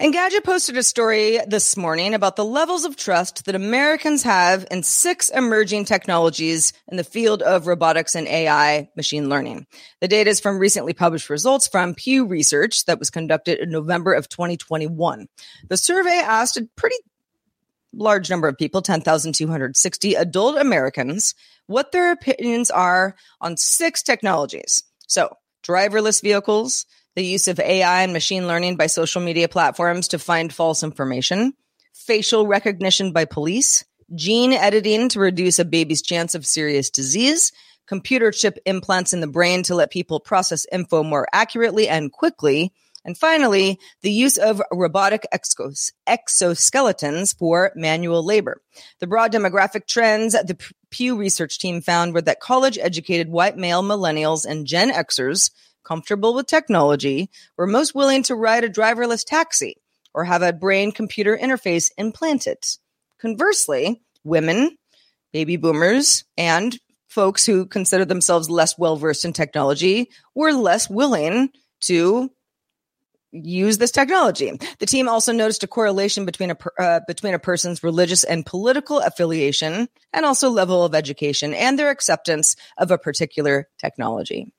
Engadget 0.00 0.44
posted 0.44 0.78
a 0.78 0.82
story 0.82 1.38
this 1.46 1.76
morning 1.76 2.14
about 2.14 2.34
the 2.34 2.44
levels 2.44 2.86
of 2.86 2.96
trust 2.96 3.44
that 3.44 3.54
Americans 3.54 4.22
have 4.22 4.66
in 4.70 4.82
six 4.82 5.28
emerging 5.28 5.84
technologies 5.84 6.72
in 6.88 6.96
the 6.96 7.04
field 7.04 7.42
of 7.42 7.66
robotics 7.66 8.14
and 8.14 8.26
AI 8.26 8.88
machine 8.96 9.28
learning. 9.28 9.66
The 10.00 10.08
data 10.08 10.30
is 10.30 10.40
from 10.40 10.58
recently 10.58 10.94
published 10.94 11.28
results 11.28 11.68
from 11.68 11.94
Pew 11.94 12.24
Research 12.24 12.86
that 12.86 12.98
was 12.98 13.10
conducted 13.10 13.58
in 13.58 13.70
November 13.70 14.14
of 14.14 14.26
2021. 14.30 15.28
The 15.68 15.76
survey 15.76 16.22
asked 16.24 16.56
a 16.56 16.66
pretty 16.76 16.96
large 17.92 18.30
number 18.30 18.48
of 18.48 18.56
people, 18.56 18.80
10,260 18.80 20.14
adult 20.14 20.56
Americans, 20.56 21.34
what 21.66 21.92
their 21.92 22.10
opinions 22.10 22.70
are 22.70 23.16
on 23.38 23.58
six 23.58 24.02
technologies. 24.02 24.82
So, 25.08 25.36
driverless 25.62 26.22
vehicles, 26.22 26.86
the 27.20 27.26
use 27.26 27.48
of 27.48 27.60
AI 27.60 28.00
and 28.02 28.14
machine 28.14 28.46
learning 28.46 28.76
by 28.76 28.86
social 28.86 29.20
media 29.20 29.46
platforms 29.46 30.08
to 30.08 30.18
find 30.18 30.50
false 30.50 30.82
information, 30.82 31.52
facial 31.92 32.46
recognition 32.46 33.12
by 33.12 33.26
police, 33.26 33.84
gene 34.14 34.54
editing 34.54 35.10
to 35.10 35.20
reduce 35.20 35.58
a 35.58 35.66
baby's 35.66 36.00
chance 36.00 36.34
of 36.34 36.46
serious 36.46 36.88
disease, 36.88 37.52
computer 37.86 38.30
chip 38.30 38.58
implants 38.64 39.12
in 39.12 39.20
the 39.20 39.26
brain 39.26 39.62
to 39.62 39.74
let 39.74 39.90
people 39.90 40.18
process 40.18 40.64
info 40.72 41.02
more 41.02 41.28
accurately 41.30 41.90
and 41.90 42.10
quickly, 42.10 42.72
and 43.04 43.18
finally, 43.18 43.78
the 44.00 44.10
use 44.10 44.38
of 44.38 44.62
robotic 44.72 45.26
exos- 45.30 45.92
exoskeletons 46.08 47.36
for 47.36 47.70
manual 47.74 48.24
labor. 48.24 48.62
The 49.00 49.06
broad 49.06 49.30
demographic 49.30 49.86
trends 49.86 50.32
the 50.32 50.56
Pew 50.88 51.18
Research 51.18 51.58
team 51.58 51.82
found 51.82 52.14
were 52.14 52.22
that 52.22 52.40
college 52.40 52.78
educated 52.78 53.28
white 53.28 53.58
male 53.58 53.82
millennials 53.82 54.46
and 54.46 54.66
Gen 54.66 54.90
Xers 54.90 55.50
comfortable 55.90 56.34
with 56.34 56.46
technology 56.46 57.28
were 57.56 57.66
most 57.66 57.96
willing 57.96 58.22
to 58.22 58.36
ride 58.36 58.62
a 58.62 58.70
driverless 58.70 59.24
taxi 59.24 59.76
or 60.14 60.24
have 60.24 60.40
a 60.40 60.52
brain 60.52 60.92
computer 60.92 61.36
interface 61.36 61.90
implanted. 61.98 62.58
Conversely, 63.20 64.00
women, 64.22 64.78
baby 65.32 65.56
boomers, 65.56 66.24
and 66.38 66.78
folks 67.08 67.44
who 67.44 67.66
consider 67.66 68.04
themselves 68.04 68.48
less 68.48 68.78
well 68.78 68.96
versed 68.96 69.24
in 69.24 69.32
technology 69.32 70.08
were 70.32 70.52
less 70.52 70.88
willing 70.88 71.50
to 71.80 72.30
use 73.32 73.78
this 73.78 73.90
technology. 73.90 74.52
The 74.78 74.86
team 74.86 75.08
also 75.08 75.32
noticed 75.32 75.64
a 75.64 75.68
correlation 75.68 76.24
between 76.24 76.52
a 76.52 76.56
uh, 76.78 77.00
between 77.08 77.34
a 77.34 77.38
person's 77.40 77.82
religious 77.82 78.22
and 78.22 78.46
political 78.46 79.00
affiliation 79.00 79.88
and 80.12 80.24
also 80.24 80.50
level 80.50 80.84
of 80.84 80.94
education 80.94 81.52
and 81.52 81.76
their 81.76 81.90
acceptance 81.90 82.54
of 82.78 82.92
a 82.92 82.98
particular 82.98 83.68
technology. 83.78 84.52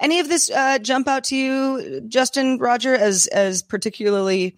Any 0.00 0.20
of 0.20 0.28
this 0.28 0.50
uh, 0.50 0.78
jump 0.78 1.08
out 1.08 1.24
to 1.24 1.36
you, 1.36 2.00
Justin 2.08 2.58
Roger, 2.58 2.94
as 2.94 3.26
as 3.28 3.62
particularly 3.62 4.56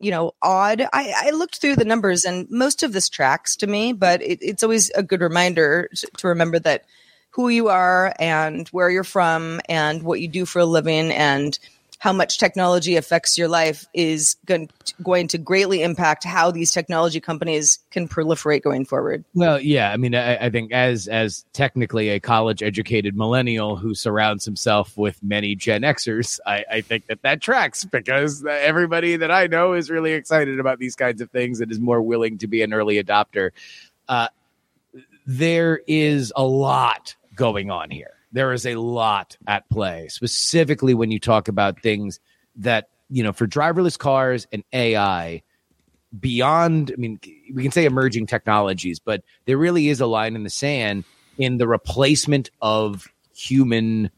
you 0.00 0.10
know 0.10 0.32
odd? 0.42 0.82
I, 0.92 1.14
I 1.16 1.30
looked 1.30 1.56
through 1.56 1.76
the 1.76 1.84
numbers 1.84 2.24
and 2.24 2.50
most 2.50 2.82
of 2.82 2.92
this 2.92 3.08
tracks 3.08 3.56
to 3.56 3.66
me, 3.66 3.92
but 3.92 4.22
it, 4.22 4.38
it's 4.42 4.62
always 4.62 4.90
a 4.90 5.02
good 5.02 5.20
reminder 5.20 5.88
to 6.18 6.28
remember 6.28 6.58
that 6.60 6.84
who 7.30 7.48
you 7.48 7.68
are 7.68 8.14
and 8.20 8.68
where 8.68 8.88
you're 8.88 9.02
from 9.02 9.60
and 9.68 10.02
what 10.04 10.20
you 10.20 10.28
do 10.28 10.46
for 10.46 10.60
a 10.60 10.64
living 10.64 11.10
and 11.10 11.58
how 12.04 12.12
much 12.12 12.36
technology 12.36 12.96
affects 12.96 13.38
your 13.38 13.48
life 13.48 13.86
is 13.94 14.36
going 14.44 15.26
to 15.26 15.38
greatly 15.38 15.80
impact 15.80 16.22
how 16.22 16.50
these 16.50 16.70
technology 16.70 17.18
companies 17.18 17.78
can 17.90 18.06
proliferate 18.06 18.60
going 18.60 18.84
forward. 18.84 19.24
Well, 19.32 19.58
yeah, 19.58 19.90
I 19.90 19.96
mean, 19.96 20.14
I, 20.14 20.36
I 20.36 20.50
think 20.50 20.70
as 20.70 21.08
as 21.08 21.46
technically 21.54 22.10
a 22.10 22.20
college 22.20 22.62
educated 22.62 23.16
millennial 23.16 23.76
who 23.76 23.94
surrounds 23.94 24.44
himself 24.44 24.94
with 24.98 25.18
many 25.22 25.54
Gen 25.54 25.80
Xers, 25.80 26.40
I, 26.44 26.66
I 26.70 26.80
think 26.82 27.06
that 27.06 27.22
that 27.22 27.40
tracks 27.40 27.86
because 27.86 28.44
everybody 28.44 29.16
that 29.16 29.30
I 29.30 29.46
know 29.46 29.72
is 29.72 29.88
really 29.88 30.12
excited 30.12 30.60
about 30.60 30.78
these 30.78 30.96
kinds 30.96 31.22
of 31.22 31.30
things 31.30 31.62
and 31.62 31.72
is 31.72 31.80
more 31.80 32.02
willing 32.02 32.36
to 32.36 32.46
be 32.46 32.60
an 32.60 32.74
early 32.74 33.02
adopter. 33.02 33.52
Uh, 34.10 34.28
there 35.26 35.80
is 35.86 36.34
a 36.36 36.44
lot 36.44 37.14
going 37.34 37.70
on 37.70 37.90
here 37.90 38.13
there 38.34 38.52
is 38.52 38.66
a 38.66 38.74
lot 38.74 39.36
at 39.46 39.66
play, 39.70 40.08
specifically 40.08 40.92
when 40.92 41.12
you 41.12 41.20
talk 41.20 41.46
about 41.46 41.80
things 41.80 42.18
that, 42.56 42.88
you 43.08 43.22
know, 43.22 43.32
for 43.32 43.46
driverless 43.46 43.96
cars 43.96 44.46
and 44.52 44.64
AI, 44.72 45.42
beyond, 46.18 46.90
I 46.92 46.96
mean, 47.00 47.20
we 47.52 47.62
can 47.62 47.70
say 47.70 47.84
emerging 47.84 48.26
technologies, 48.26 48.98
but 48.98 49.22
there 49.46 49.56
really 49.56 49.88
is 49.88 50.00
a 50.00 50.06
line 50.06 50.34
in 50.34 50.42
the 50.42 50.50
sand 50.50 51.04
in 51.38 51.58
the 51.58 51.68
replacement 51.68 52.50
of 52.60 53.08
human 53.32 54.10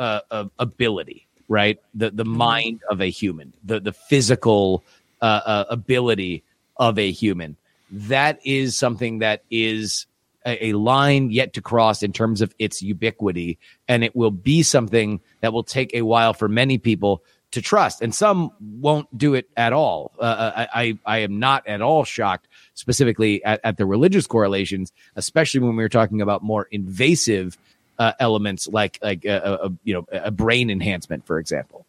uh, 0.00 0.20
uh, 0.32 0.46
ability, 0.58 1.28
right? 1.48 1.78
The 1.94 2.10
the 2.10 2.24
mind 2.24 2.80
of 2.90 3.00
a 3.00 3.10
human, 3.10 3.54
the 3.62 3.78
the 3.78 3.92
physical 3.92 4.84
uh, 5.20 5.40
uh 5.44 5.64
ability 5.70 6.42
of 6.76 6.98
a 6.98 7.10
human. 7.10 7.56
That 7.90 8.40
is 8.44 8.76
something 8.76 9.18
that 9.18 9.44
is 9.50 10.06
a, 10.46 10.68
a 10.68 10.72
line 10.74 11.30
yet 11.30 11.52
to 11.54 11.62
cross 11.62 12.02
in 12.02 12.12
terms 12.12 12.40
of 12.40 12.54
its 12.58 12.82
ubiquity, 12.82 13.58
and 13.88 14.04
it 14.04 14.14
will 14.14 14.30
be 14.30 14.62
something 14.62 15.20
that 15.40 15.52
will 15.52 15.64
take 15.64 15.94
a 15.94 16.02
while 16.02 16.34
for 16.34 16.48
many 16.48 16.78
people 16.78 17.22
to 17.52 17.60
trust, 17.60 18.00
and 18.00 18.14
some 18.14 18.52
won't 18.60 19.06
do 19.16 19.34
it 19.34 19.48
at 19.56 19.72
all. 19.72 20.12
Uh, 20.18 20.22
uh 20.22 20.66
I, 20.72 20.98
I, 21.04 21.18
am 21.18 21.40
not 21.40 21.66
at 21.66 21.82
all 21.82 22.04
shocked, 22.04 22.46
specifically 22.74 23.42
at, 23.44 23.60
at 23.64 23.76
the 23.76 23.86
religious 23.86 24.26
correlations, 24.26 24.92
especially 25.16 25.60
when 25.60 25.74
we 25.74 25.82
are 25.82 25.88
talking 25.88 26.20
about 26.20 26.44
more 26.44 26.68
invasive 26.70 27.58
uh, 27.98 28.12
elements 28.18 28.68
like 28.68 28.98
like 29.02 29.24
a, 29.24 29.44
uh, 29.44 29.56
a, 29.56 29.64
uh, 29.64 29.68
you 29.84 29.94
know 29.94 30.06
a 30.12 30.30
brain 30.30 30.70
enhancement, 30.70 31.26
for 31.26 31.38
example. 31.38 31.86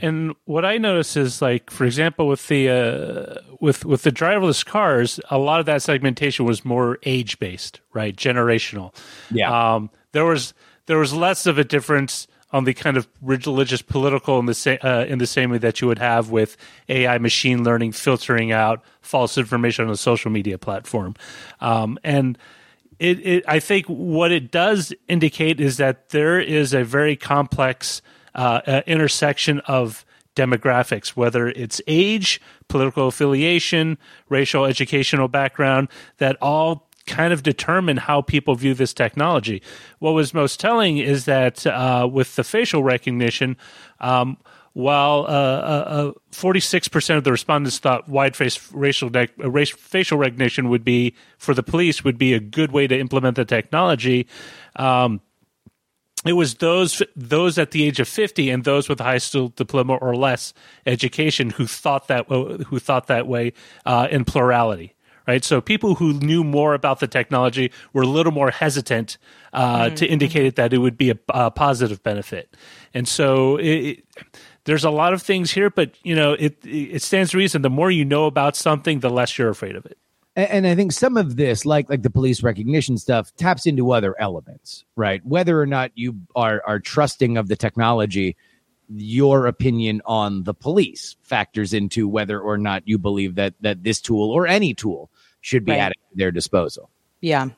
And 0.00 0.34
what 0.44 0.64
I 0.64 0.78
notice 0.78 1.16
is 1.16 1.40
like, 1.40 1.70
for 1.70 1.84
example, 1.84 2.26
with 2.26 2.46
the 2.48 2.68
uh, 2.68 3.40
with 3.60 3.84
with 3.84 4.02
the 4.02 4.10
driverless 4.10 4.64
cars, 4.64 5.20
a 5.30 5.38
lot 5.38 5.60
of 5.60 5.66
that 5.66 5.82
segmentation 5.82 6.44
was 6.44 6.64
more 6.64 6.98
age 7.04 7.38
based, 7.38 7.80
right? 7.92 8.14
Generational. 8.14 8.94
Yeah. 9.30 9.74
Um, 9.74 9.90
there 10.12 10.24
was 10.24 10.54
there 10.86 10.98
was 10.98 11.12
less 11.12 11.46
of 11.46 11.58
a 11.58 11.64
difference 11.64 12.26
on 12.52 12.64
the 12.64 12.74
kind 12.74 12.96
of 12.96 13.08
religious 13.20 13.82
political 13.82 14.38
in 14.38 14.46
the 14.46 14.54
same 14.54 14.78
uh, 14.82 15.04
in 15.08 15.18
the 15.18 15.26
same 15.26 15.50
way 15.50 15.58
that 15.58 15.80
you 15.80 15.88
would 15.88 15.98
have 15.98 16.30
with 16.30 16.56
AI 16.88 17.18
machine 17.18 17.64
learning 17.64 17.92
filtering 17.92 18.52
out 18.52 18.82
false 19.00 19.36
information 19.38 19.84
on 19.86 19.90
a 19.90 19.96
social 19.96 20.30
media 20.30 20.58
platform, 20.58 21.14
um, 21.60 21.98
and. 22.04 22.38
It, 23.00 23.26
it, 23.26 23.44
I 23.48 23.58
think 23.58 23.86
what 23.86 24.30
it 24.30 24.52
does 24.52 24.94
indicate 25.08 25.60
is 25.60 25.78
that 25.78 26.10
there 26.10 26.38
is 26.38 26.72
a 26.72 26.84
very 26.84 27.16
complex 27.16 28.00
uh, 28.34 28.60
uh, 28.66 28.82
intersection 28.86 29.60
of 29.60 30.04
demographics, 30.34 31.10
whether 31.10 31.48
it's 31.48 31.80
age, 31.86 32.40
political 32.68 33.08
affiliation, 33.08 33.98
racial, 34.28 34.64
educational 34.64 35.28
background, 35.28 35.88
that 36.18 36.36
all 36.42 36.88
kind 37.06 37.32
of 37.32 37.42
determine 37.42 37.98
how 37.98 38.22
people 38.22 38.54
view 38.54 38.74
this 38.74 38.94
technology. 38.94 39.62
What 39.98 40.12
was 40.12 40.34
most 40.34 40.58
telling 40.58 40.98
is 40.98 41.26
that 41.26 41.66
uh, 41.66 42.08
with 42.10 42.36
the 42.36 42.44
facial 42.44 42.82
recognition, 42.82 43.56
um, 44.00 44.38
while 44.72 45.20
uh, 45.28 45.30
uh, 45.30 46.12
46% 46.32 47.10
uh, 47.14 47.18
of 47.18 47.24
the 47.24 47.30
respondents 47.30 47.78
thought 47.78 48.08
wide 48.08 48.34
face 48.34 48.72
racial, 48.72 49.08
de- 49.08 49.28
uh, 49.42 49.50
race, 49.50 49.70
facial 49.70 50.18
recognition 50.18 50.68
would 50.68 50.84
be, 50.84 51.14
for 51.38 51.54
the 51.54 51.62
police, 51.62 52.02
would 52.02 52.18
be 52.18 52.34
a 52.34 52.40
good 52.40 52.72
way 52.72 52.86
to 52.86 52.98
implement 52.98 53.36
the 53.36 53.44
technology. 53.44 54.26
Um, 54.76 55.20
it 56.24 56.32
was 56.32 56.54
those 56.54 57.02
those 57.14 57.58
at 57.58 57.70
the 57.70 57.84
age 57.84 58.00
of 58.00 58.08
50 58.08 58.50
and 58.50 58.64
those 58.64 58.88
with 58.88 59.00
a 59.00 59.04
high 59.04 59.18
school 59.18 59.52
diploma 59.54 59.94
or 59.96 60.16
less 60.16 60.54
education 60.86 61.50
who 61.50 61.66
thought 61.66 62.08
that 62.08 62.26
who 62.28 62.78
thought 62.78 63.06
that 63.08 63.26
way 63.26 63.52
uh, 63.86 64.08
in 64.10 64.24
plurality 64.24 64.94
right? 65.26 65.42
So 65.42 65.62
people 65.62 65.94
who 65.94 66.12
knew 66.12 66.44
more 66.44 66.74
about 66.74 67.00
the 67.00 67.06
technology 67.06 67.72
were 67.94 68.02
a 68.02 68.06
little 68.06 68.30
more 68.30 68.50
hesitant 68.50 69.16
uh, 69.54 69.86
mm-hmm. 69.86 69.94
to 69.94 70.06
indicate 70.06 70.56
that 70.56 70.74
it 70.74 70.78
would 70.78 70.98
be 70.98 71.12
a, 71.12 71.18
a 71.30 71.50
positive 71.50 72.02
benefit. 72.02 72.54
And 72.92 73.08
so 73.08 73.56
it, 73.56 73.64
it, 73.66 74.04
there's 74.64 74.84
a 74.84 74.90
lot 74.90 75.12
of 75.12 75.22
things 75.22 75.50
here 75.50 75.70
but 75.70 75.94
you 76.02 76.14
know 76.14 76.32
it 76.32 76.56
it 76.64 77.02
stands 77.02 77.30
to 77.30 77.36
reason 77.36 77.62
the 77.62 77.70
more 77.70 77.90
you 77.90 78.04
know 78.04 78.26
about 78.26 78.56
something 78.56 79.00
the 79.00 79.10
less 79.10 79.38
you're 79.38 79.50
afraid 79.50 79.76
of 79.76 79.86
it 79.86 79.98
and, 80.36 80.50
and 80.50 80.66
I 80.66 80.74
think 80.74 80.92
some 80.92 81.16
of 81.16 81.36
this, 81.36 81.64
like 81.64 81.88
like 81.88 82.02
the 82.02 82.10
police 82.10 82.42
recognition 82.42 82.98
stuff, 82.98 83.34
taps 83.36 83.66
into 83.66 83.92
other 83.92 84.18
elements, 84.20 84.84
right? 84.96 85.24
Whether 85.24 85.60
or 85.60 85.66
not 85.66 85.92
you 85.94 86.20
are 86.34 86.62
are 86.66 86.80
trusting 86.80 87.36
of 87.36 87.48
the 87.48 87.56
technology, 87.56 88.36
your 88.88 89.46
opinion 89.46 90.02
on 90.04 90.44
the 90.44 90.54
police 90.54 91.16
factors 91.22 91.72
into 91.72 92.08
whether 92.08 92.40
or 92.40 92.58
not 92.58 92.82
you 92.86 92.98
believe 92.98 93.36
that 93.36 93.54
that 93.60 93.82
this 93.82 94.00
tool 94.00 94.30
or 94.30 94.46
any 94.46 94.74
tool 94.74 95.10
should 95.40 95.64
be 95.64 95.72
Right. 95.72 95.88
to 95.90 95.94
their 96.14 96.30
disposal. 96.30 96.90
Yeah. 97.24 97.48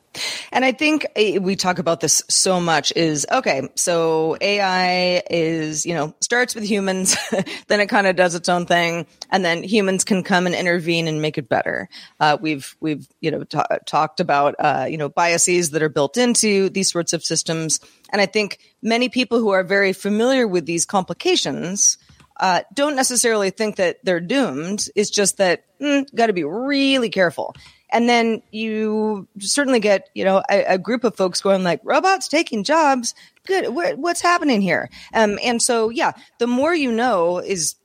And 0.53 0.65
I 0.65 0.71
think 0.71 1.09
eh, 1.17 1.39
we 1.39 1.57
talk 1.57 1.81
about 1.81 1.99
this 1.99 2.23
so 2.29 2.61
much 2.61 2.93
is 2.95 3.27
okay, 3.33 3.69
so 3.75 4.37
AI 4.41 5.25
is, 5.29 5.85
you 5.85 5.93
know, 5.93 6.15
starts 6.21 6.55
with 6.55 6.63
humans, 6.63 7.17
then 7.67 7.81
it 7.81 7.89
kind 7.89 8.07
of 8.07 8.15
does 8.15 8.37
its 8.37 8.49
own 8.49 8.65
thing, 8.65 9.09
and 9.29 9.45
then 9.45 9.65
humans 9.65 10.05
can 10.05 10.23
come 10.23 10.47
and 10.47 10.55
intervene 10.55 11.09
and 11.09 11.21
make 11.21 11.37
it 11.37 11.49
better. 11.49 11.89
Uh, 12.21 12.39
we've, 12.41 12.77
we've, 12.79 13.09
you 13.21 13.33
know, 13.33 13.43
ta- 13.43 13.67
talked 13.87 14.21
about, 14.21 14.55
uh, 14.61 14.87
you 14.89 14.99
know, 14.99 15.09
biases 15.09 15.71
that 15.71 15.83
are 15.83 15.89
built 15.89 16.17
into 16.17 16.69
these 16.69 16.93
sorts 16.93 17.13
of 17.13 17.25
systems. 17.25 17.81
And 18.13 18.23
I 18.23 18.27
think 18.27 18.61
many 18.83 19.09
people 19.09 19.41
who 19.41 19.51
are 19.51 19.65
very 19.65 19.93
familiar 19.93 20.47
with 20.47 20.65
these 20.65 20.87
complications 20.87 21.99
uh, 22.39 22.61
don't 22.73 22.95
necessarily 22.95 23.51
think 23.51 23.77
that 23.77 23.99
they're 24.05 24.21
doomed. 24.21 24.87
It's 24.95 25.11
just 25.11 25.39
that 25.39 25.65
mm, 25.81 26.07
got 26.15 26.29
to 26.29 26.33
be 26.33 26.45
really 26.45 27.09
careful. 27.09 27.57
And 27.91 28.09
then 28.09 28.43
you 28.51 29.29
certainly 29.39 29.81
get, 29.81 30.09
you 30.15 30.25
know, 30.25 30.43
a, 30.51 30.75
a 30.75 30.79
group 30.79 31.05
of 31.05 31.17
folks 31.17 31.41
going 31.41 31.63
like, 31.63 31.81
robots 31.85 32.29
taking 32.29 32.65
jobs. 32.65 33.15
Good. 33.47 33.75
What, 33.75 33.99
what's 33.99 34.21
happening 34.21 34.61
here? 34.61 34.91
Um, 35.15 35.39
and 35.43 35.63
so, 35.63 35.91
yeah, 35.91 36.13
the 36.39 36.47
more 36.47 36.75
you 36.75 36.91
know 36.91 37.39
is 37.39 37.77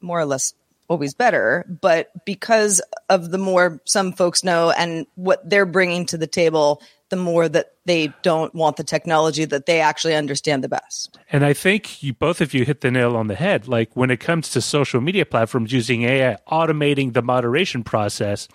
more 0.00 0.18
or 0.18 0.24
less 0.24 0.54
always 0.88 1.14
better. 1.14 1.64
But 1.80 2.10
because 2.24 2.80
of 3.08 3.30
the 3.30 3.38
more 3.38 3.80
some 3.84 4.12
folks 4.12 4.42
know 4.42 4.70
and 4.70 5.06
what 5.14 5.48
they're 5.48 5.66
bringing 5.66 6.06
to 6.06 6.18
the 6.18 6.26
table, 6.26 6.82
the 7.10 7.16
more 7.16 7.48
that 7.48 7.72
they 7.86 8.12
don't 8.22 8.54
want 8.54 8.76
the 8.76 8.84
technology 8.84 9.44
that 9.46 9.66
they 9.66 9.80
actually 9.80 10.14
understand 10.14 10.62
the 10.62 10.68
best. 10.68 11.18
And 11.32 11.44
I 11.44 11.52
think 11.52 12.02
you 12.02 12.12
both 12.12 12.40
of 12.40 12.52
you 12.52 12.64
hit 12.64 12.80
the 12.80 12.90
nail 12.90 13.16
on 13.16 13.28
the 13.28 13.34
head. 13.34 13.68
Like 13.68 13.90
when 13.94 14.10
it 14.10 14.18
comes 14.18 14.50
to 14.50 14.60
social 14.60 15.00
media 15.00 15.24
platforms 15.24 15.72
using 15.72 16.02
AI, 16.02 16.36
automating 16.50 17.12
the 17.12 17.22
moderation 17.22 17.84
process, 17.84 18.48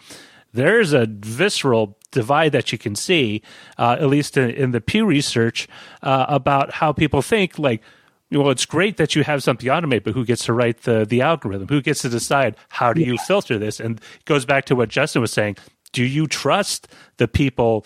there's 0.53 0.93
a 0.93 1.07
visceral 1.07 1.97
divide 2.11 2.51
that 2.51 2.71
you 2.71 2.77
can 2.77 2.95
see, 2.95 3.41
uh, 3.77 3.97
at 3.99 4.07
least 4.07 4.37
in, 4.37 4.49
in 4.51 4.71
the 4.71 4.79
Pew 4.79 5.05
research, 5.05 5.67
uh, 6.01 6.25
about 6.29 6.71
how 6.71 6.93
people 6.93 7.21
think 7.21 7.59
like, 7.59 7.81
well, 8.31 8.49
it's 8.49 8.65
great 8.65 8.97
that 8.97 9.15
you 9.15 9.23
have 9.23 9.43
something 9.43 9.69
automated, 9.69 10.03
but 10.03 10.13
who 10.13 10.25
gets 10.25 10.45
to 10.45 10.53
write 10.53 10.83
the 10.83 11.05
the 11.05 11.21
algorithm? 11.21 11.67
Who 11.67 11.81
gets 11.81 12.01
to 12.01 12.09
decide 12.09 12.55
how 12.69 12.93
do 12.93 13.01
you 13.01 13.17
filter 13.17 13.59
this? 13.59 13.79
And 13.79 13.99
it 13.99 14.25
goes 14.25 14.45
back 14.45 14.65
to 14.65 14.75
what 14.75 14.89
Justin 14.89 15.21
was 15.21 15.31
saying. 15.31 15.57
Do 15.91 16.03
you 16.03 16.25
trust 16.25 16.87
the 17.17 17.27
people 17.27 17.85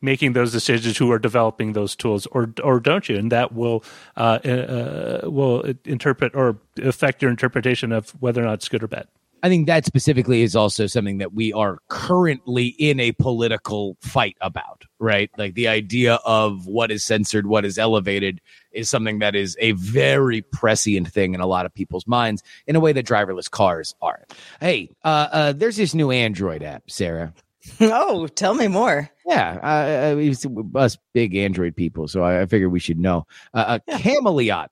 making 0.00 0.32
those 0.34 0.52
decisions 0.52 0.96
who 0.96 1.10
are 1.10 1.18
developing 1.18 1.72
those 1.72 1.96
tools, 1.96 2.26
or 2.26 2.52
or 2.62 2.78
don't 2.78 3.08
you? 3.08 3.16
And 3.16 3.32
that 3.32 3.52
will 3.52 3.82
uh, 4.16 4.38
uh, 4.44 5.20
will 5.24 5.74
interpret 5.84 6.34
or 6.36 6.58
affect 6.80 7.20
your 7.20 7.30
interpretation 7.30 7.90
of 7.90 8.10
whether 8.20 8.40
or 8.40 8.46
not 8.46 8.54
it's 8.54 8.68
good 8.68 8.84
or 8.84 8.88
bad. 8.88 9.08
I 9.42 9.48
think 9.48 9.66
that 9.66 9.84
specifically 9.84 10.42
is 10.42 10.56
also 10.56 10.86
something 10.86 11.18
that 11.18 11.32
we 11.32 11.52
are 11.52 11.78
currently 11.88 12.66
in 12.66 12.98
a 12.98 13.12
political 13.12 13.96
fight 14.00 14.36
about, 14.40 14.84
right? 14.98 15.30
Like 15.38 15.54
the 15.54 15.68
idea 15.68 16.14
of 16.24 16.66
what 16.66 16.90
is 16.90 17.04
censored, 17.04 17.46
what 17.46 17.64
is 17.64 17.78
elevated 17.78 18.40
is 18.72 18.90
something 18.90 19.20
that 19.20 19.34
is 19.34 19.56
a 19.60 19.72
very 19.72 20.42
prescient 20.42 21.08
thing 21.08 21.34
in 21.34 21.40
a 21.40 21.46
lot 21.46 21.66
of 21.66 21.74
people's 21.74 22.06
minds 22.06 22.42
in 22.66 22.76
a 22.76 22.80
way 22.80 22.92
that 22.92 23.06
driverless 23.06 23.50
cars 23.50 23.94
aren't. 24.02 24.34
Hey, 24.60 24.90
uh, 25.04 25.28
uh, 25.30 25.52
there's 25.52 25.76
this 25.76 25.94
new 25.94 26.10
Android 26.10 26.62
app, 26.62 26.90
Sarah. 26.90 27.32
oh, 27.80 28.26
tell 28.28 28.54
me 28.54 28.68
more. 28.68 29.10
Yeah, 29.26 29.58
uh, 29.62 30.16
uh, 30.16 30.78
us 30.78 30.96
big 31.12 31.36
Android 31.36 31.76
people, 31.76 32.08
so 32.08 32.22
I, 32.22 32.42
I 32.42 32.46
figured 32.46 32.72
we 32.72 32.80
should 32.80 32.98
know. 32.98 33.26
Uh, 33.52 33.78
a 33.86 33.92
Camaliot, 33.98 34.68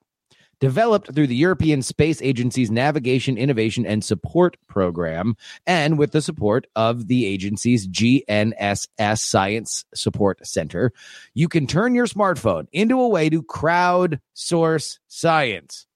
developed 0.59 1.13
through 1.13 1.27
the 1.27 1.35
European 1.35 1.81
Space 1.81 2.21
Agency's 2.21 2.71
Navigation, 2.71 3.37
Innovation, 3.37 3.85
and 3.85 4.03
Support 4.03 4.57
Program, 4.67 5.35
and 5.65 5.97
with 5.97 6.11
the 6.11 6.21
support 6.21 6.67
of 6.75 7.07
the 7.07 7.25
agency's 7.25 7.87
GNSS 7.87 9.19
Science 9.19 9.85
Support 9.93 10.45
Center, 10.45 10.91
you 11.33 11.47
can 11.47 11.67
turn 11.67 11.95
your 11.95 12.07
smartphone 12.07 12.67
into 12.71 12.99
a 12.99 13.07
way 13.07 13.29
to 13.29 13.43
crowdsource 13.43 14.99
science. 15.07 15.87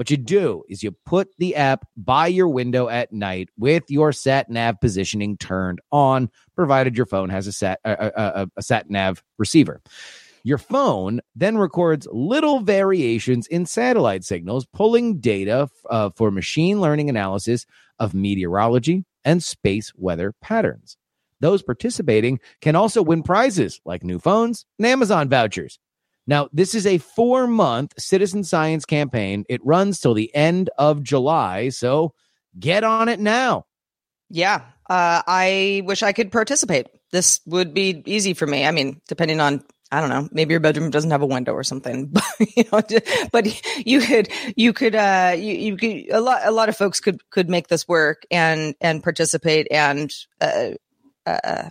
What 0.00 0.10
you 0.10 0.16
do 0.16 0.62
is 0.66 0.82
you 0.82 0.92
put 1.04 1.28
the 1.36 1.56
app 1.56 1.86
by 1.94 2.28
your 2.28 2.48
window 2.48 2.88
at 2.88 3.12
night 3.12 3.50
with 3.58 3.82
your 3.90 4.12
sat 4.12 4.48
nav 4.48 4.80
positioning 4.80 5.36
turned 5.36 5.78
on, 5.92 6.30
provided 6.56 6.96
your 6.96 7.04
phone 7.04 7.28
has 7.28 7.46
a 7.46 7.52
sat 7.52 7.80
a, 7.84 8.10
a, 8.16 8.48
a, 8.56 8.62
sat 8.62 8.88
nav 8.88 9.22
receiver. 9.36 9.82
Your 10.42 10.58
phone 10.58 11.20
then 11.34 11.58
records 11.58 12.08
little 12.10 12.60
variations 12.60 13.46
in 13.46 13.66
satellite 13.66 14.24
signals, 14.24 14.66
pulling 14.66 15.18
data 15.18 15.68
uh, 15.88 16.10
for 16.16 16.30
machine 16.30 16.80
learning 16.80 17.10
analysis 17.10 17.66
of 17.98 18.14
meteorology 18.14 19.04
and 19.24 19.42
space 19.42 19.92
weather 19.94 20.34
patterns. 20.40 20.96
Those 21.40 21.62
participating 21.62 22.40
can 22.60 22.76
also 22.76 23.02
win 23.02 23.22
prizes 23.22 23.80
like 23.84 24.04
new 24.04 24.18
phones 24.18 24.66
and 24.78 24.86
Amazon 24.86 25.28
vouchers. 25.28 25.78
Now, 26.26 26.48
this 26.52 26.74
is 26.74 26.86
a 26.86 26.98
four 26.98 27.46
month 27.46 27.94
citizen 27.98 28.44
science 28.44 28.84
campaign. 28.84 29.44
It 29.48 29.64
runs 29.64 30.00
till 30.00 30.14
the 30.14 30.34
end 30.34 30.70
of 30.78 31.02
July. 31.02 31.70
So 31.70 32.14
get 32.58 32.84
on 32.84 33.08
it 33.08 33.20
now. 33.20 33.66
Yeah, 34.28 34.62
uh, 34.88 35.22
I 35.26 35.82
wish 35.84 36.02
I 36.02 36.12
could 36.12 36.30
participate. 36.30 36.86
This 37.10 37.40
would 37.46 37.74
be 37.74 38.02
easy 38.06 38.34
for 38.34 38.46
me. 38.46 38.64
I 38.64 38.70
mean, 38.70 39.00
depending 39.08 39.40
on 39.40 39.64
I 39.92 40.00
don't 40.00 40.08
know, 40.10 40.28
maybe 40.30 40.52
your 40.52 40.60
bedroom 40.60 40.90
doesn't 40.90 41.10
have 41.10 41.22
a 41.22 41.26
window 41.26 41.52
or 41.52 41.64
something, 41.64 42.06
but 42.12 42.24
you 42.56 42.64
know, 42.70 42.80
but 43.32 43.86
you 43.86 44.00
could 44.00 44.28
you 44.56 44.72
could 44.72 44.94
uh 44.94 45.34
you, 45.36 45.52
you 45.54 45.76
could 45.76 46.10
a 46.12 46.20
lot 46.20 46.42
a 46.44 46.50
lot 46.52 46.68
of 46.68 46.76
folks 46.76 47.00
could 47.00 47.28
could 47.30 47.48
make 47.50 47.68
this 47.68 47.88
work 47.88 48.22
and 48.30 48.74
and 48.80 49.02
participate 49.02 49.66
and 49.70 50.12
uh, 50.40 50.70
uh 51.26 51.70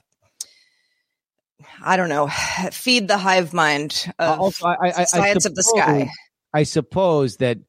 I 1.81 1.97
don't 1.97 2.09
know, 2.09 2.27
feed 2.71 3.07
the 3.07 3.17
hive 3.17 3.53
mind 3.53 4.05
of 4.19 4.39
Also, 4.39 4.65
I- 4.67 4.75
I- 4.81 5.01
I 5.01 5.03
science 5.05 5.45
of 5.45 5.55
the 5.55 5.63
sky. 5.63 6.09
I 6.53 6.63
suppose 6.63 7.37
that 7.37 7.59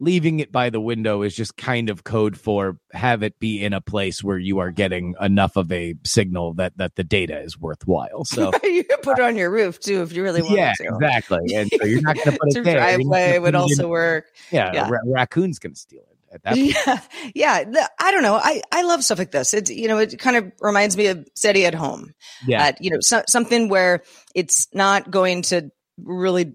leaving 0.00 0.38
it 0.40 0.52
by 0.52 0.70
the 0.70 0.80
window 0.80 1.22
is 1.22 1.34
just 1.34 1.56
kind 1.56 1.90
of 1.90 2.04
code 2.04 2.38
for 2.38 2.78
have 2.92 3.22
it 3.22 3.38
be 3.40 3.62
in 3.64 3.72
a 3.72 3.80
place 3.80 4.22
where 4.22 4.38
you 4.38 4.58
are 4.60 4.70
getting 4.70 5.14
enough 5.20 5.56
of 5.56 5.70
a 5.72 5.94
signal 6.04 6.54
that 6.54 6.76
that 6.78 6.94
the 6.94 7.04
data 7.04 7.40
is 7.40 7.58
worthwhile. 7.58 8.24
So 8.24 8.52
you 8.62 8.84
could 8.84 9.02
put 9.02 9.18
it 9.18 9.24
on 9.24 9.36
your 9.36 9.50
roof 9.50 9.80
too 9.80 10.02
if 10.02 10.12
you 10.12 10.22
really 10.22 10.42
wanted 10.42 10.56
yeah, 10.56 10.72
to. 10.78 10.84
exactly. 10.84 11.54
And 11.54 11.70
so 11.70 11.84
you're 11.84 12.00
not 12.02 12.16
going 12.16 12.30
to 12.32 12.38
put 12.38 12.56
it 12.56 12.64
there. 12.64 12.76
Driveway 12.78 13.38
would 13.38 13.48
it 13.48 13.56
in- 13.56 13.60
also 13.60 13.88
work. 13.88 14.26
Yeah, 14.50 14.70
Yeah. 14.72 14.88
ra- 14.88 15.00
raccoon's 15.06 15.58
going 15.58 15.74
to 15.74 15.80
steal 15.80 16.02
it 16.02 16.34
at 16.34 16.42
that 16.44 16.54
point. 16.54 16.76
Yeah, 16.86 17.00
yeah. 17.34 17.64
The- 17.64 17.90
I 18.00 18.10
don't 18.12 18.22
know. 18.22 18.36
I, 18.36 18.62
I 18.70 18.82
love 18.82 19.02
stuff 19.02 19.18
like 19.18 19.32
this. 19.32 19.52
It's 19.52 19.70
you 19.70 19.88
know, 19.88 19.98
it 19.98 20.16
kind 20.18 20.36
of 20.36 20.52
reminds 20.60 20.96
me 20.96 21.06
of 21.08 21.26
SETI 21.34 21.66
at 21.66 21.74
home. 21.74 22.14
Yeah. 22.46 22.66
Uh, 22.66 22.72
you 22.80 22.90
know, 22.90 22.98
so, 23.00 23.22
something 23.28 23.68
where 23.68 24.02
it's 24.34 24.68
not 24.72 25.10
going 25.10 25.42
to 25.42 25.70
really 26.00 26.54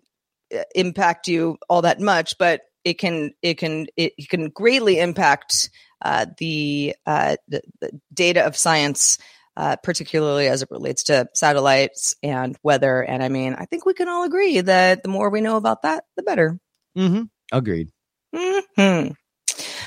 uh, 0.56 0.64
impact 0.76 1.28
you 1.28 1.58
all 1.68 1.82
that 1.82 2.00
much, 2.00 2.38
but 2.38 2.62
it 2.84 2.98
can 2.98 3.32
it 3.42 3.58
can 3.58 3.88
it, 3.98 4.14
can 4.30 4.50
greatly 4.50 5.00
impact 5.00 5.70
uh, 6.02 6.26
the, 6.38 6.96
uh, 7.06 7.36
the 7.48 7.62
the 7.82 7.92
data 8.14 8.46
of 8.46 8.58
science. 8.58 9.18
Uh, 9.56 9.76
particularly 9.84 10.48
as 10.48 10.64
it 10.64 10.72
relates 10.72 11.04
to 11.04 11.28
satellites 11.36 12.16
and 12.24 12.58
weather. 12.64 13.04
And 13.04 13.22
I 13.22 13.30
mean, 13.30 13.54
I 13.54 13.66
think 13.66 13.86
we 13.86 13.94
can 13.94 14.10
all 14.10 14.24
agree 14.24 14.62
that 14.62 15.04
the 15.04 15.10
more 15.10 15.30
we 15.30 15.42
know 15.42 15.58
about 15.58 15.84
that, 15.84 16.06
the 16.18 16.24
better. 16.24 16.58
Mm-hmm. 16.98 17.26
Agreed. 17.52 17.92
Hmm. 18.34 19.10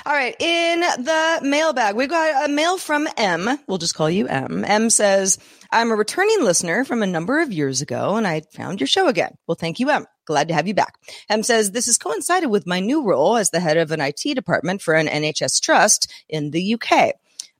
All 0.06 0.12
right. 0.12 0.36
In 0.40 0.80
the 0.80 1.40
mailbag, 1.42 1.96
we've 1.96 2.08
got 2.08 2.48
a 2.48 2.52
mail 2.52 2.78
from 2.78 3.08
M. 3.16 3.58
We'll 3.66 3.78
just 3.78 3.96
call 3.96 4.08
you 4.08 4.28
M. 4.28 4.64
M 4.64 4.88
says, 4.88 5.38
I'm 5.72 5.90
a 5.90 5.96
returning 5.96 6.44
listener 6.44 6.84
from 6.84 7.02
a 7.02 7.06
number 7.06 7.40
of 7.40 7.52
years 7.52 7.80
ago 7.80 8.14
and 8.14 8.24
I 8.24 8.42
found 8.52 8.80
your 8.80 8.86
show 8.86 9.08
again. 9.08 9.34
Well, 9.48 9.56
thank 9.56 9.80
you, 9.80 9.90
M. 9.90 10.06
Glad 10.26 10.48
to 10.48 10.54
have 10.54 10.68
you 10.68 10.74
back. 10.74 10.98
M 11.30 11.42
says, 11.42 11.70
this 11.70 11.86
has 11.86 11.98
coincided 11.98 12.48
with 12.48 12.66
my 12.66 12.80
new 12.80 13.04
role 13.04 13.36
as 13.36 13.50
the 13.50 13.60
head 13.60 13.76
of 13.76 13.92
an 13.92 14.00
IT 14.00 14.34
department 14.34 14.82
for 14.82 14.94
an 14.94 15.06
NHS 15.06 15.60
trust 15.62 16.12
in 16.28 16.50
the 16.50 16.74
UK. 16.74 17.14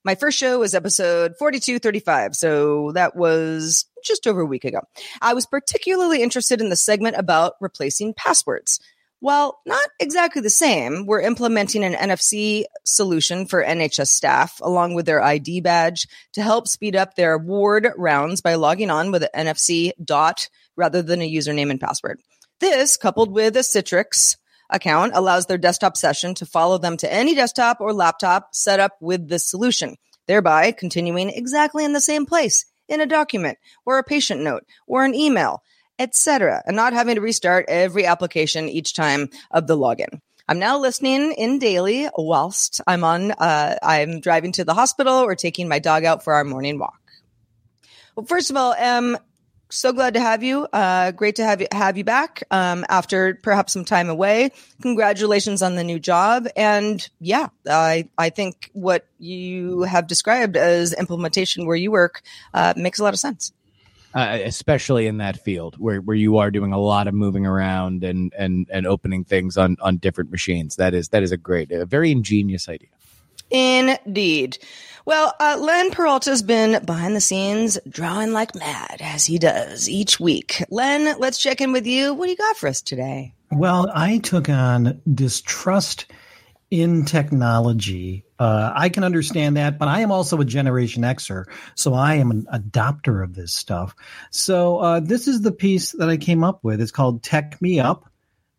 My 0.05 0.15
first 0.15 0.39
show 0.39 0.61
was 0.61 0.75
episode 0.75 1.35
4235. 1.39 2.37
So 2.37 2.93
that 2.93 3.17
was 3.17 3.87
just 4.05 4.27
over 4.27 4.41
a 4.41 4.47
week 4.47 4.65
ago. 4.65 4.81
I 5.21 5.35
was 5.35 5.47
particularly 5.47 6.23
interested 6.23 6.61
in 6.61 6.69
the 6.69 6.77
segment 6.77 7.17
about 7.17 7.55
replacing 7.61 8.15
passwords. 8.15 8.79
While 9.21 9.61
not 9.65 9.83
exactly 9.99 10.43
the 10.43 10.51
same, 10.51 11.07
we're 11.07 11.23
implementing 11.23 11.83
an 11.83 11.95
NFC 11.95 12.65
solution 12.85 13.47
for 13.47 13.65
NHS 13.65 14.09
staff 14.09 14.61
along 14.61 14.95
with 14.95 15.07
their 15.07 15.23
ID 15.23 15.63
badge 15.63 16.07
to 16.35 16.43
help 16.43 16.69
speed 16.69 16.95
up 16.95 17.15
their 17.15 17.39
ward 17.39 17.89
rounds 17.97 18.41
by 18.41 18.55
logging 18.55 18.91
on 18.91 19.11
with 19.11 19.25
an 19.25 19.47
NFC 19.47 19.93
dot 20.05 20.49
rather 20.77 21.03
than 21.03 21.23
a 21.23 21.33
username 21.33 21.71
and 21.71 21.81
password. 21.81 22.21
This, 22.61 22.97
coupled 22.97 23.33
with 23.33 23.57
a 23.57 23.61
Citrix 23.61 24.37
account, 24.71 25.13
allows 25.15 25.47
their 25.47 25.59
desktop 25.59 25.97
session 25.97 26.35
to 26.35 26.47
follow 26.47 26.79
them 26.79 26.97
to 26.99 27.13
any 27.13 27.35
desktop 27.35 27.81
or 27.81 27.93
laptop 27.93 28.55
set 28.55 28.81
up 28.81 28.97
with 29.01 29.29
this 29.29 29.47
solution, 29.47 29.97
thereby 30.27 30.73
continuing 30.73 31.31
exactly 31.31 31.85
in 31.85 31.93
the 31.93 32.01
same 32.01 32.27
place 32.27 32.65
in 32.89 33.01
a 33.01 33.07
document 33.07 33.59
or 33.85 33.99
a 33.99 34.05
patient 34.05 34.43
note 34.43 34.65
or 34.87 35.05
an 35.05 35.15
email 35.15 35.63
etc., 35.99 36.63
and 36.67 36.77
not 36.77 36.93
having 36.93 37.15
to 37.15 37.21
restart 37.21 37.67
every 37.69 38.07
application 38.07 38.69
each 38.69 38.95
time 38.95 39.29
of 39.51 39.67
the 39.67 39.77
login. 39.77 40.21
I'm 40.49 40.59
now 40.59 40.79
listening 40.79 41.33
in 41.33 41.59
daily 41.59 42.09
whilst 42.17 42.81
I'm 42.87 43.03
on, 43.03 43.33
uh, 43.33 43.77
I'm 43.83 44.21
driving 44.21 44.53
to 44.53 44.65
the 44.65 44.75
hospital 44.75 45.15
or 45.15 45.35
taking 45.35 45.69
my 45.69 45.81
dog 45.81 46.05
out 46.05 46.23
for 46.23 46.35
our 46.35 46.45
morning 46.45 46.79
walk. 46.79 47.01
Well, 48.15 48.27
first 48.27 48.51
of 48.51 48.57
all, 48.57 48.75
um, 48.79 49.19
so 49.69 49.93
glad 49.93 50.15
to 50.15 50.21
have 50.21 50.43
you. 50.43 50.67
Uh, 50.73 51.11
great 51.11 51.37
to 51.37 51.45
have 51.45 51.61
you 51.61 51.67
have 51.73 51.97
you 51.97 52.05
back 52.05 52.45
um, 52.51 52.85
after 52.89 53.39
perhaps 53.43 53.73
some 53.73 53.85
time 53.85 54.09
away. 54.09 54.51
Congratulations 54.83 55.63
on 55.63 55.75
the 55.75 55.85
new 55.85 55.99
job, 55.99 56.47
and 56.57 57.09
yeah, 57.21 57.49
I 57.69 58.09
I 58.17 58.31
think 58.31 58.71
what 58.73 59.07
you 59.19 59.83
have 59.83 60.07
described 60.07 60.57
as 60.57 60.93
implementation 60.93 61.67
where 61.67 61.77
you 61.77 61.91
work 61.91 62.23
uh, 62.55 62.75
makes 62.77 62.99
a 62.99 63.05
lot 63.05 63.15
of 63.15 63.21
sense. 63.21 63.53
Uh, 64.15 64.39
especially 64.45 65.07
in 65.07 65.19
that 65.19 65.39
field 65.39 65.77
where, 65.77 66.01
where 66.01 66.17
you 66.17 66.39
are 66.39 66.51
doing 66.51 66.73
a 66.73 66.79
lot 66.79 67.07
of 67.07 67.13
moving 67.13 67.45
around 67.45 68.03
and, 68.03 68.33
and, 68.33 68.67
and 68.73 68.87
opening 68.87 69.25
things 69.25 69.59
on, 69.59 69.77
on 69.83 69.99
different 69.99 70.31
machines. 70.31 70.77
That 70.77 70.95
is 70.95 71.11
that 71.11 71.23
is 71.23 71.33
a 71.33 71.37
great, 71.37 71.71
a 71.71 71.85
very 71.85 72.11
ingenious 72.11 72.67
idea. 72.67 72.89
Indeed. 73.51 74.59
Well, 75.05 75.33
uh, 75.39 75.57
Len 75.61 75.93
Peralta's 75.93 76.43
been 76.43 76.85
behind 76.85 77.15
the 77.15 77.21
scenes 77.21 77.79
drawing 77.89 78.33
like 78.33 78.57
mad 78.57 78.97
as 79.01 79.25
he 79.25 79.39
does 79.39 79.89
each 79.89 80.19
week. 80.19 80.65
Len, 80.69 81.17
let's 81.21 81.39
check 81.39 81.61
in 81.61 81.71
with 81.71 81.87
you. 81.87 82.13
What 82.13 82.25
do 82.25 82.31
you 82.33 82.37
got 82.37 82.57
for 82.57 82.69
us 82.69 82.83
today? 82.83 83.33
Well, 83.53 83.89
I 83.95 84.19
took 84.19 84.49
on 84.49 85.01
distrust 85.13 86.07
in 86.73 87.05
technology. 87.05 88.25
Uh, 88.41 88.73
I 88.75 88.89
can 88.89 89.05
understand 89.05 89.57
that, 89.57 89.79
but 89.79 89.87
I 89.87 90.01
am 90.01 90.11
also 90.11 90.41
a 90.41 90.45
Generation 90.45 91.05
Xer, 91.05 91.45
so 91.77 91.95
I 91.95 92.17
am 92.17 92.33
an 92.33 92.47
adopter 92.53 93.23
of 93.23 93.35
this 93.35 93.55
stuff. 93.55 93.95
So 94.33 94.79
uh, 94.79 95.01
this 95.01 95.29
is 95.29 95.43
the 95.43 95.53
piece 95.53 95.93
that 95.93 96.09
I 96.09 96.17
came 96.17 96.43
up 96.43 96.65
with. 96.65 96.81
It's 96.81 96.91
called 96.91 97.23
Tech 97.23 97.63
Me 97.63 97.79
Up, 97.79 98.11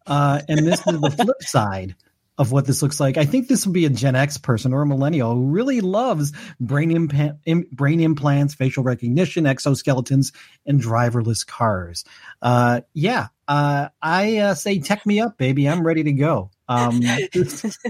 uh, 0.06 0.42
and 0.48 0.66
this 0.66 0.80
is 0.88 1.02
the 1.02 1.12
flip 1.18 1.44
side 1.44 1.96
of 2.38 2.52
what 2.52 2.66
this 2.66 2.82
looks 2.82 3.00
like. 3.00 3.18
I 3.18 3.26
think 3.26 3.48
this 3.48 3.66
would 3.66 3.74
be 3.74 3.86
a 3.86 3.90
Gen 3.90 4.16
X 4.16 4.38
person 4.38 4.74
or 4.74 4.84
a 4.84 4.86
millennial 4.86 5.34
who 5.34 5.46
really 5.48 5.82
loves 5.82 6.34
brain, 6.60 6.92
impa- 6.92 7.38
Im- 7.46 7.68
brain 7.72 8.00
implants, 8.00 8.54
facial 8.54 8.84
recognition, 8.84 9.46
exoskeletons, 9.46 10.34
and 10.66 10.82
driverless 10.82 11.46
cars. 11.46 12.06
Uh, 12.42 12.82
yeah, 12.94 13.28
uh, 13.48 13.90
I 14.02 14.38
uh, 14.38 14.54
say, 14.54 14.80
tech 14.80 15.06
me 15.06 15.20
up, 15.20 15.38
baby. 15.38 15.68
I'm 15.68 15.86
ready 15.86 16.04
to 16.04 16.14
go. 16.14 16.52
Um, 16.68 17.00
this, 17.34 17.78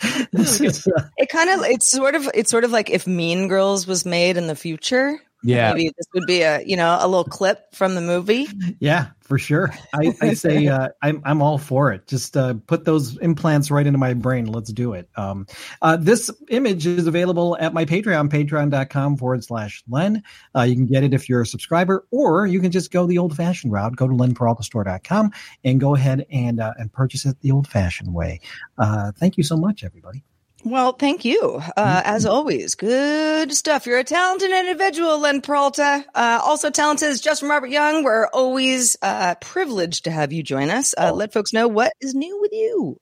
this 0.32 0.60
is, 0.60 0.86
uh, 0.86 1.08
it 1.16 1.28
kind 1.28 1.50
of 1.50 1.64
it's 1.66 1.90
sort 1.90 2.14
of 2.14 2.28
it's 2.34 2.50
sort 2.50 2.64
of 2.64 2.70
like 2.70 2.90
if 2.90 3.06
Mean 3.06 3.48
Girls 3.48 3.86
was 3.86 4.06
made 4.06 4.36
in 4.36 4.46
the 4.46 4.56
future. 4.56 5.20
Yeah, 5.42 5.72
maybe 5.72 5.92
this 5.96 6.06
would 6.14 6.26
be 6.26 6.42
a 6.42 6.62
you 6.62 6.76
know 6.76 6.98
a 7.00 7.08
little 7.08 7.24
clip 7.24 7.74
from 7.74 7.94
the 7.94 8.00
movie. 8.00 8.46
Yeah, 8.78 9.08
for 9.20 9.38
sure. 9.38 9.72
I, 9.94 10.14
I 10.20 10.34
say 10.34 10.66
uh, 10.66 10.88
I'm 11.02 11.22
I'm 11.24 11.40
all 11.40 11.56
for 11.56 11.92
it. 11.92 12.06
Just 12.06 12.36
uh, 12.36 12.54
put 12.66 12.84
those 12.84 13.16
implants 13.18 13.70
right 13.70 13.86
into 13.86 13.98
my 13.98 14.12
brain. 14.14 14.46
Let's 14.46 14.72
do 14.72 14.92
it. 14.92 15.08
Um, 15.16 15.46
uh, 15.82 15.96
this 15.96 16.30
image 16.48 16.86
is 16.86 17.06
available 17.06 17.56
at 17.58 17.72
my 17.72 17.84
Patreon, 17.84 18.28
patreon.com 18.28 19.16
forward 19.16 19.44
slash 19.44 19.82
Len. 19.88 20.22
Uh, 20.54 20.62
you 20.62 20.74
can 20.74 20.86
get 20.86 21.04
it 21.04 21.14
if 21.14 21.28
you're 21.28 21.42
a 21.42 21.46
subscriber, 21.46 22.06
or 22.10 22.46
you 22.46 22.60
can 22.60 22.70
just 22.70 22.90
go 22.90 23.06
the 23.06 23.18
old 23.18 23.36
fashioned 23.36 23.72
route. 23.72 23.96
Go 23.96 24.08
to 24.08 24.14
lenperaltastore.com 24.14 25.30
and 25.64 25.80
go 25.80 25.94
ahead 25.94 26.26
and 26.30 26.60
uh, 26.60 26.72
and 26.78 26.92
purchase 26.92 27.24
it 27.24 27.40
the 27.40 27.52
old 27.52 27.68
fashioned 27.68 28.12
way. 28.12 28.40
Uh, 28.78 29.12
thank 29.12 29.36
you 29.36 29.44
so 29.44 29.56
much, 29.56 29.84
everybody. 29.84 30.24
Well, 30.62 30.92
thank 30.92 31.24
you. 31.24 31.62
Uh, 31.76 32.02
as 32.04 32.26
always, 32.26 32.74
good 32.74 33.52
stuff. 33.52 33.86
You're 33.86 33.98
a 33.98 34.04
talented 34.04 34.50
individual, 34.50 35.18
Len 35.18 35.40
Peralta. 35.40 36.04
Uh, 36.14 36.40
also 36.44 36.68
talented 36.68 37.08
is 37.08 37.22
Justin 37.22 37.48
Robert 37.48 37.70
Young. 37.70 38.04
We're 38.04 38.26
always 38.26 38.96
uh, 39.00 39.36
privileged 39.36 40.04
to 40.04 40.10
have 40.10 40.34
you 40.34 40.42
join 40.42 40.68
us. 40.68 40.94
Uh, 40.98 41.12
let 41.12 41.32
folks 41.32 41.54
know 41.54 41.66
what 41.66 41.94
is 42.00 42.14
new 42.14 42.38
with 42.42 42.52
you. 42.52 42.98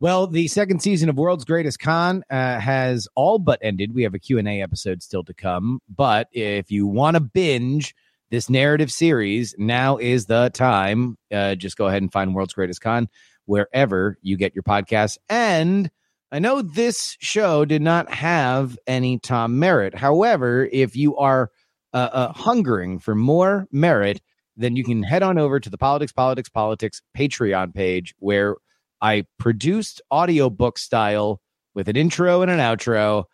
Well, 0.00 0.26
the 0.26 0.48
second 0.48 0.80
season 0.80 1.08
of 1.08 1.16
World's 1.16 1.44
Greatest 1.44 1.78
Con 1.78 2.24
uh, 2.28 2.58
has 2.58 3.06
all 3.14 3.38
but 3.38 3.60
ended. 3.62 3.94
We 3.94 4.02
have 4.02 4.14
a 4.14 4.18
Q&A 4.18 4.60
episode 4.60 5.02
still 5.02 5.22
to 5.24 5.34
come. 5.34 5.80
But 5.88 6.26
if 6.32 6.72
you 6.72 6.88
want 6.88 7.14
to 7.14 7.20
binge 7.20 7.94
this 8.30 8.50
narrative 8.50 8.90
series, 8.90 9.54
now 9.58 9.98
is 9.98 10.26
the 10.26 10.50
time. 10.52 11.18
Uh, 11.30 11.54
just 11.54 11.76
go 11.76 11.86
ahead 11.86 12.02
and 12.02 12.10
find 12.10 12.34
World's 12.34 12.54
Greatest 12.54 12.80
Con 12.80 13.08
wherever 13.44 14.16
you 14.22 14.36
get 14.36 14.54
your 14.54 14.62
podcasts. 14.62 15.18
And 15.28 15.90
I 16.32 16.38
know 16.38 16.62
this 16.62 17.16
show 17.20 17.64
did 17.64 17.82
not 17.82 18.12
have 18.12 18.78
any 18.86 19.18
Tom 19.18 19.58
Merritt. 19.58 19.94
However, 19.94 20.68
if 20.70 20.94
you 20.94 21.16
are 21.16 21.50
uh, 21.92 22.08
uh, 22.12 22.32
hungering 22.32 23.00
for 23.00 23.14
more 23.16 23.66
merit, 23.72 24.20
then 24.56 24.76
you 24.76 24.84
can 24.84 25.02
head 25.02 25.22
on 25.22 25.38
over 25.38 25.58
to 25.58 25.70
the 25.70 25.78
Politics, 25.78 26.12
Politics, 26.12 26.48
Politics 26.48 27.02
Patreon 27.16 27.74
page 27.74 28.14
where 28.18 28.56
I 29.00 29.24
produced 29.38 30.02
audiobook 30.12 30.78
style 30.78 31.40
with 31.74 31.88
an 31.88 31.96
intro 31.96 32.42
and 32.42 32.50
an 32.50 32.58
outro. 32.58 33.24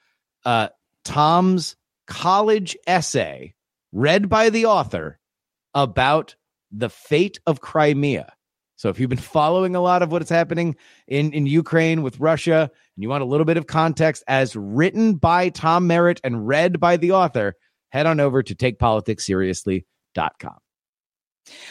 Uh, 0.44 0.68
Tom's 1.04 1.76
college 2.06 2.76
essay 2.86 3.54
read 3.92 4.28
by 4.28 4.50
the 4.50 4.66
author 4.66 5.18
about 5.74 6.36
the 6.70 6.88
fate 6.88 7.38
of 7.46 7.60
Crimea. 7.60 8.32
So 8.76 8.88
if 8.88 9.00
you've 9.00 9.10
been 9.10 9.18
following 9.18 9.74
a 9.74 9.80
lot 9.80 10.02
of 10.02 10.12
what's 10.12 10.30
happening 10.30 10.76
in, 11.08 11.32
in 11.32 11.46
Ukraine 11.46 12.02
with 12.02 12.20
Russia 12.20 12.70
and 12.96 13.02
you 13.02 13.08
want 13.08 13.22
a 13.22 13.26
little 13.26 13.46
bit 13.46 13.56
of 13.56 13.66
context 13.66 14.22
as 14.28 14.54
written 14.54 15.14
by 15.14 15.48
Tom 15.48 15.86
Merritt 15.86 16.20
and 16.22 16.46
read 16.46 16.78
by 16.78 16.96
the 16.96 17.12
author, 17.12 17.56
head 17.90 18.06
on 18.06 18.20
over 18.20 18.42
to 18.42 18.54
takepoliticsseriously.com. 18.54 20.58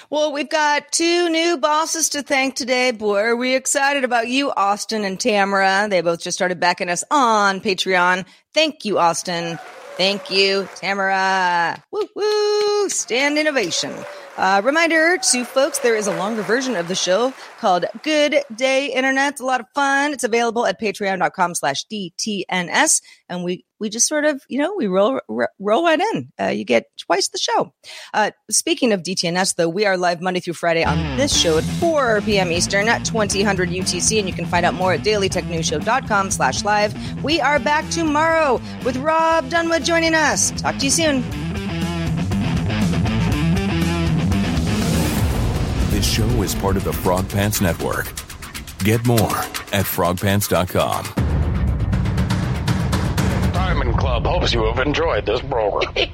Well, 0.09 0.31
we've 0.31 0.49
got 0.49 0.91
two 0.91 1.29
new 1.29 1.57
bosses 1.57 2.09
to 2.09 2.23
thank 2.23 2.55
today. 2.55 2.91
Boy, 2.91 3.19
are 3.19 3.35
we 3.35 3.55
excited 3.55 4.03
about 4.03 4.29
you, 4.29 4.51
Austin 4.51 5.03
and 5.03 5.19
Tamara. 5.19 5.87
They 5.89 6.01
both 6.01 6.21
just 6.21 6.37
started 6.37 6.59
backing 6.59 6.89
us 6.89 7.03
on 7.11 7.59
Patreon. 7.59 8.25
Thank 8.53 8.85
you, 8.85 8.99
Austin. 8.99 9.59
Thank 9.97 10.31
you, 10.31 10.67
Tamara. 10.75 11.83
Woo 11.91 12.07
woo! 12.15 12.89
Stand 12.89 13.37
innovation. 13.37 13.93
Uh, 14.37 14.61
reminder 14.63 15.17
to 15.17 15.45
folks, 15.45 15.79
there 15.79 15.95
is 15.95 16.07
a 16.07 16.15
longer 16.17 16.41
version 16.41 16.75
of 16.75 16.87
the 16.87 16.95
show 16.95 17.33
called 17.59 17.85
Good 18.03 18.35
Day 18.53 18.87
Internet. 18.87 19.33
It's 19.33 19.41
a 19.41 19.45
lot 19.45 19.61
of 19.61 19.67
fun. 19.73 20.11
It's 20.11 20.25
available 20.25 20.65
at 20.65 20.79
patreon.com 20.79 21.55
slash 21.55 21.85
DTNS. 21.85 23.01
And 23.29 23.43
we, 23.43 23.65
we 23.79 23.89
just 23.89 24.07
sort 24.07 24.25
of, 24.25 24.41
you 24.49 24.59
know, 24.59 24.73
we 24.77 24.87
roll, 24.87 25.19
roll 25.59 25.83
right 25.85 25.99
in. 25.99 26.31
Uh, 26.39 26.47
you 26.47 26.65
get 26.65 26.85
twice 26.97 27.29
the 27.29 27.37
show. 27.37 27.73
Uh, 28.13 28.31
speaking 28.51 28.91
of 28.91 29.03
DTNS 29.03 29.55
though, 29.55 29.69
we 29.69 29.85
are 29.85 29.97
live 29.97 30.21
Monday 30.21 30.41
through 30.41 30.53
Friday 30.53 30.83
on 30.83 31.17
this 31.17 31.35
show 31.35 31.57
at 31.57 31.63
4 31.63 32.21
p.m. 32.21 32.51
Eastern 32.51 32.89
at 32.89 33.05
2000 33.05 33.39
UTC. 33.39 34.19
And 34.19 34.27
you 34.27 34.35
can 34.35 34.45
find 34.45 34.65
out 34.65 34.73
more 34.73 34.93
at 34.93 35.01
dailytechnewsshow.com 35.01 36.31
slash 36.31 36.63
live. 36.63 37.23
We 37.23 37.39
are 37.39 37.59
back 37.59 37.89
tomorrow 37.89 38.59
with 38.83 38.97
Rob 38.97 39.49
Dunwood 39.49 39.85
joining 39.85 40.13
us. 40.13 40.51
Talk 40.51 40.77
to 40.77 40.83
you 40.85 40.91
soon. 40.91 41.44
This 46.05 46.13
show 46.13 46.43
is 46.43 46.53
part 46.53 46.77
of 46.77 46.83
the 46.83 46.93
Frog 46.93 47.27
Pants 47.29 47.61
Network. 47.61 48.05
Get 48.83 49.03
more 49.07 49.17
at 49.73 49.85
frogpants.com. 49.85 51.03
Diamond 53.51 53.97
Club 53.97 54.23
hopes 54.23 54.53
you 54.53 54.63
have 54.65 54.77
enjoyed 54.85 55.25
this 55.25 55.41
program. 55.41 55.91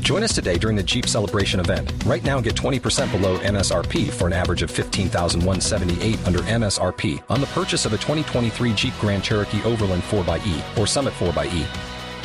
Join 0.00 0.24
us 0.24 0.34
today 0.34 0.58
during 0.58 0.74
the 0.76 0.82
Jeep 0.82 1.06
Celebration 1.06 1.60
event. 1.60 1.92
Right 2.04 2.24
now, 2.24 2.40
get 2.40 2.56
20% 2.56 3.12
below 3.12 3.38
MSRP 3.38 4.10
for 4.10 4.26
an 4.26 4.32
average 4.32 4.62
of 4.62 4.72
15178 4.72 6.26
under 6.26 6.40
MSRP 6.40 7.22
on 7.30 7.40
the 7.40 7.46
purchase 7.46 7.86
of 7.86 7.92
a 7.92 7.96
2023 7.96 8.74
Jeep 8.74 8.94
Grand 9.00 9.22
Cherokee 9.22 9.62
Overland 9.62 10.02
4xE 10.02 10.78
or 10.78 10.88
Summit 10.88 11.14
4xE. 11.14 11.93